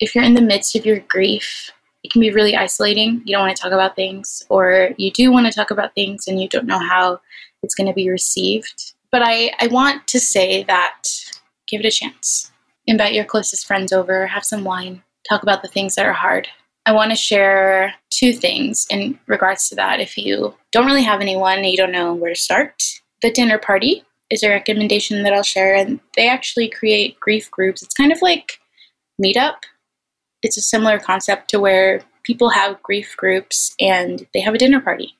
[0.00, 1.70] if you're in the midst of your grief,
[2.02, 3.22] it can be really isolating.
[3.24, 6.26] You don't want to talk about things, or you do want to talk about things
[6.26, 7.20] and you don't know how
[7.62, 8.94] it's going to be received.
[9.12, 11.02] But I, I want to say that
[11.68, 12.50] give it a chance.
[12.86, 16.48] Invite your closest friends over, have some wine, talk about the things that are hard.
[16.86, 20.00] I want to share two things in regards to that.
[20.00, 22.82] If you don't really have anyone and you don't know where to start,
[23.20, 25.76] the dinner party is a recommendation that I'll share.
[25.76, 27.82] And they actually create grief groups.
[27.82, 28.58] It's kind of like
[29.22, 29.56] Meetup.
[30.42, 34.80] It's a similar concept to where people have grief groups and they have a dinner
[34.80, 35.14] party.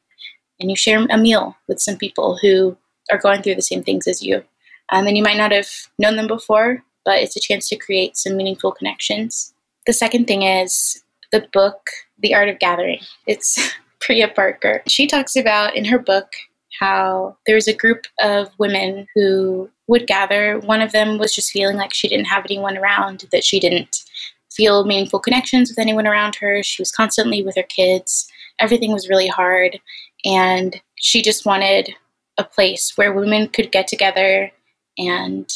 [0.59, 2.76] And you share a meal with some people who
[3.13, 4.43] are going through the same things as you.
[4.89, 8.17] Um, and you might not have known them before, but it's a chance to create
[8.17, 9.55] some meaningful connections.
[9.87, 13.01] The second thing is the book, The Art of Gathering.
[13.27, 13.59] It's
[14.01, 14.83] Priya Parker.
[14.89, 16.33] She talks about in her book
[16.81, 20.59] how there was a group of women who would gather.
[20.61, 24.03] One of them was just feeling like she didn't have anyone around, that she didn't
[24.51, 26.63] feel meaningful connections with anyone around her.
[26.63, 28.27] She was constantly with her kids.
[28.59, 29.81] Everything was really hard.
[30.25, 31.95] And she just wanted
[32.39, 34.51] a place where women could get together
[34.99, 35.51] and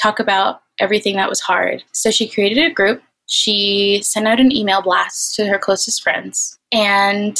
[0.00, 1.82] talk about everything that was hard.
[1.92, 3.02] So she created a group.
[3.26, 7.38] She sent out an email blast to her closest friends, and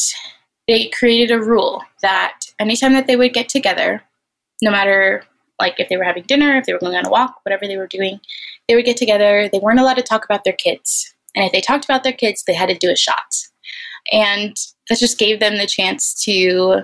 [0.66, 4.02] they created a rule that anytime that they would get together,
[4.60, 5.24] no matter
[5.58, 7.76] like if they were having dinner, if they were going on a walk, whatever they
[7.76, 8.20] were doing,
[8.68, 9.48] they would get together.
[9.50, 11.14] They weren't allowed to talk about their kids.
[11.34, 13.34] And if they talked about their kids, they had to do a shot.
[14.12, 14.56] And
[14.88, 16.82] that just gave them the chance to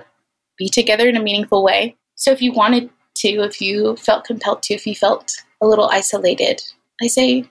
[0.57, 1.95] be together in a meaningful way.
[2.15, 5.31] So if you wanted to, if you felt compelled to, if you felt
[5.61, 6.61] a little isolated,
[7.01, 7.45] I say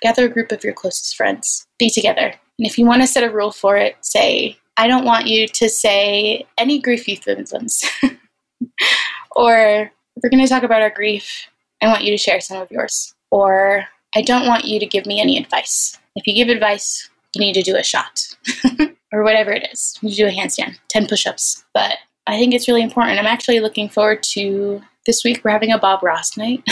[0.00, 2.34] gather a group of your closest friends, be together.
[2.58, 5.48] And if you want to set a rule for it, say I don't want you
[5.48, 7.84] to say any grief euphemisms.
[9.32, 11.48] or if we're going to talk about our grief,
[11.82, 13.14] I want you to share some of yours.
[13.30, 13.84] Or
[14.14, 15.98] I don't want you to give me any advice.
[16.16, 18.36] If you give advice, you need to do a shot
[19.12, 19.98] or whatever it is.
[20.00, 21.64] You do a handstand, 10 push ups.
[21.74, 21.96] But
[22.28, 23.18] I think it's really important.
[23.18, 25.40] I'm actually looking forward to this week.
[25.42, 26.62] We're having a Bob Ross night,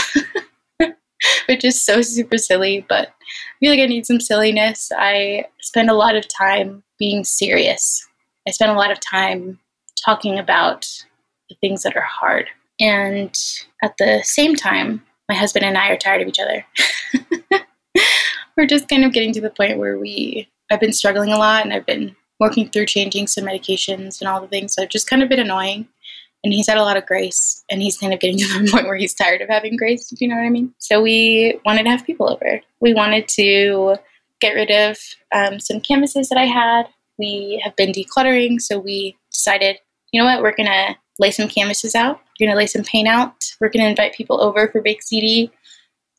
[1.47, 4.93] which is so super silly, but I feel like I need some silliness.
[4.95, 8.07] I spend a lot of time being serious.
[8.47, 9.59] I spend a lot of time
[10.05, 10.87] talking about
[11.49, 12.49] the things that are hard.
[12.79, 13.35] And
[13.83, 16.67] at the same time, my husband and I are tired of each other.
[18.59, 21.65] We're just kind of getting to the point where we, I've been struggling a lot
[21.65, 24.75] and I've been working through changing some medications and all the things.
[24.75, 25.89] So I've just kind of been annoying.
[26.45, 28.87] And he's had a lot of grace and he's kind of getting to the point
[28.87, 30.73] where he's tired of having grace, if you know what I mean.
[30.79, 32.61] So we wanted to have people over.
[32.81, 33.97] We wanted to
[34.41, 34.99] get rid of
[35.33, 36.87] um, some canvases that I had.
[37.19, 39.79] We have been decluttering, so we decided,
[40.13, 42.21] you know what, we're going to lay some canvases out.
[42.39, 43.53] We're going to lay some paint out.
[43.59, 45.51] We're going to invite people over for Bake CD.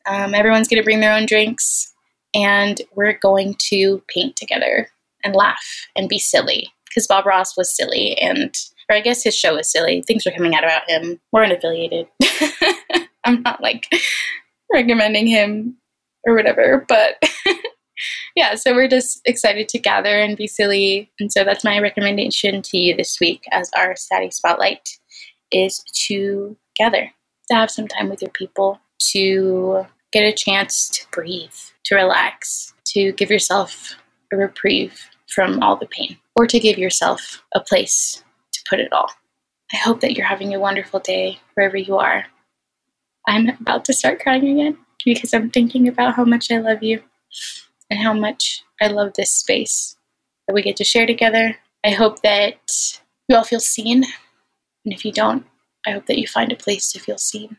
[0.06, 1.94] Um, everyone's going to bring their own drinks,
[2.34, 4.88] and we're going to paint together
[5.24, 8.54] and laugh and be silly because Bob Ross was silly, and
[8.90, 10.02] or I guess his show was silly.
[10.02, 11.20] Things were coming out about him.
[11.32, 12.08] We're unaffiliated.
[13.24, 13.86] I'm not like
[14.72, 15.76] recommending him
[16.26, 17.22] or whatever, but
[18.36, 21.10] yeah, so we're just excited to gather and be silly.
[21.20, 24.88] And so that's my recommendation to you this week as our Saturday spotlight
[25.52, 27.10] is to gather,
[27.48, 28.80] to have some time with your people,
[29.12, 31.54] to get a chance to breathe,
[31.84, 33.96] to relax, to give yourself
[34.32, 38.22] a reprieve from all the pain, or to give yourself a place
[38.52, 39.10] to put it all.
[39.72, 42.24] I hope that you're having a wonderful day wherever you are.
[43.26, 47.02] I'm about to start crying again because I'm thinking about how much I love you
[47.90, 49.96] and how much I love this space
[50.46, 51.56] that we get to share together.
[51.84, 54.04] I hope that you all feel seen.
[54.84, 55.44] And if you don't,
[55.86, 57.58] I hope that you find a place to feel seen.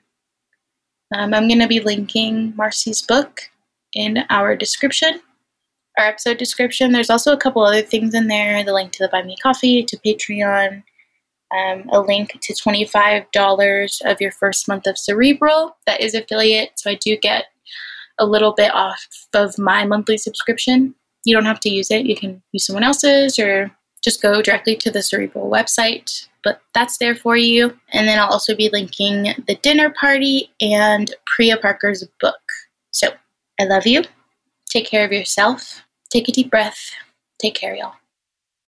[1.15, 3.41] Um, I'm going to be linking Marcy's book
[3.93, 5.21] in our description,
[5.97, 6.91] our episode description.
[6.91, 9.83] There's also a couple other things in there the link to the Buy Me Coffee,
[9.83, 10.83] to Patreon,
[11.51, 15.75] um, a link to $25 of your first month of Cerebral.
[15.85, 17.45] That is affiliate, so I do get
[18.19, 20.93] a little bit off of my monthly subscription.
[21.25, 22.05] You don't have to use it.
[22.05, 23.71] You can use someone else's or
[24.03, 26.27] just go directly to the Cerebral website.
[26.43, 27.77] But that's there for you.
[27.91, 32.39] And then I'll also be linking the dinner party and Priya Parker's book.
[32.91, 33.09] So
[33.59, 34.03] I love you.
[34.69, 35.83] Take care of yourself.
[36.09, 36.91] Take a deep breath.
[37.39, 37.98] Take care, y'all.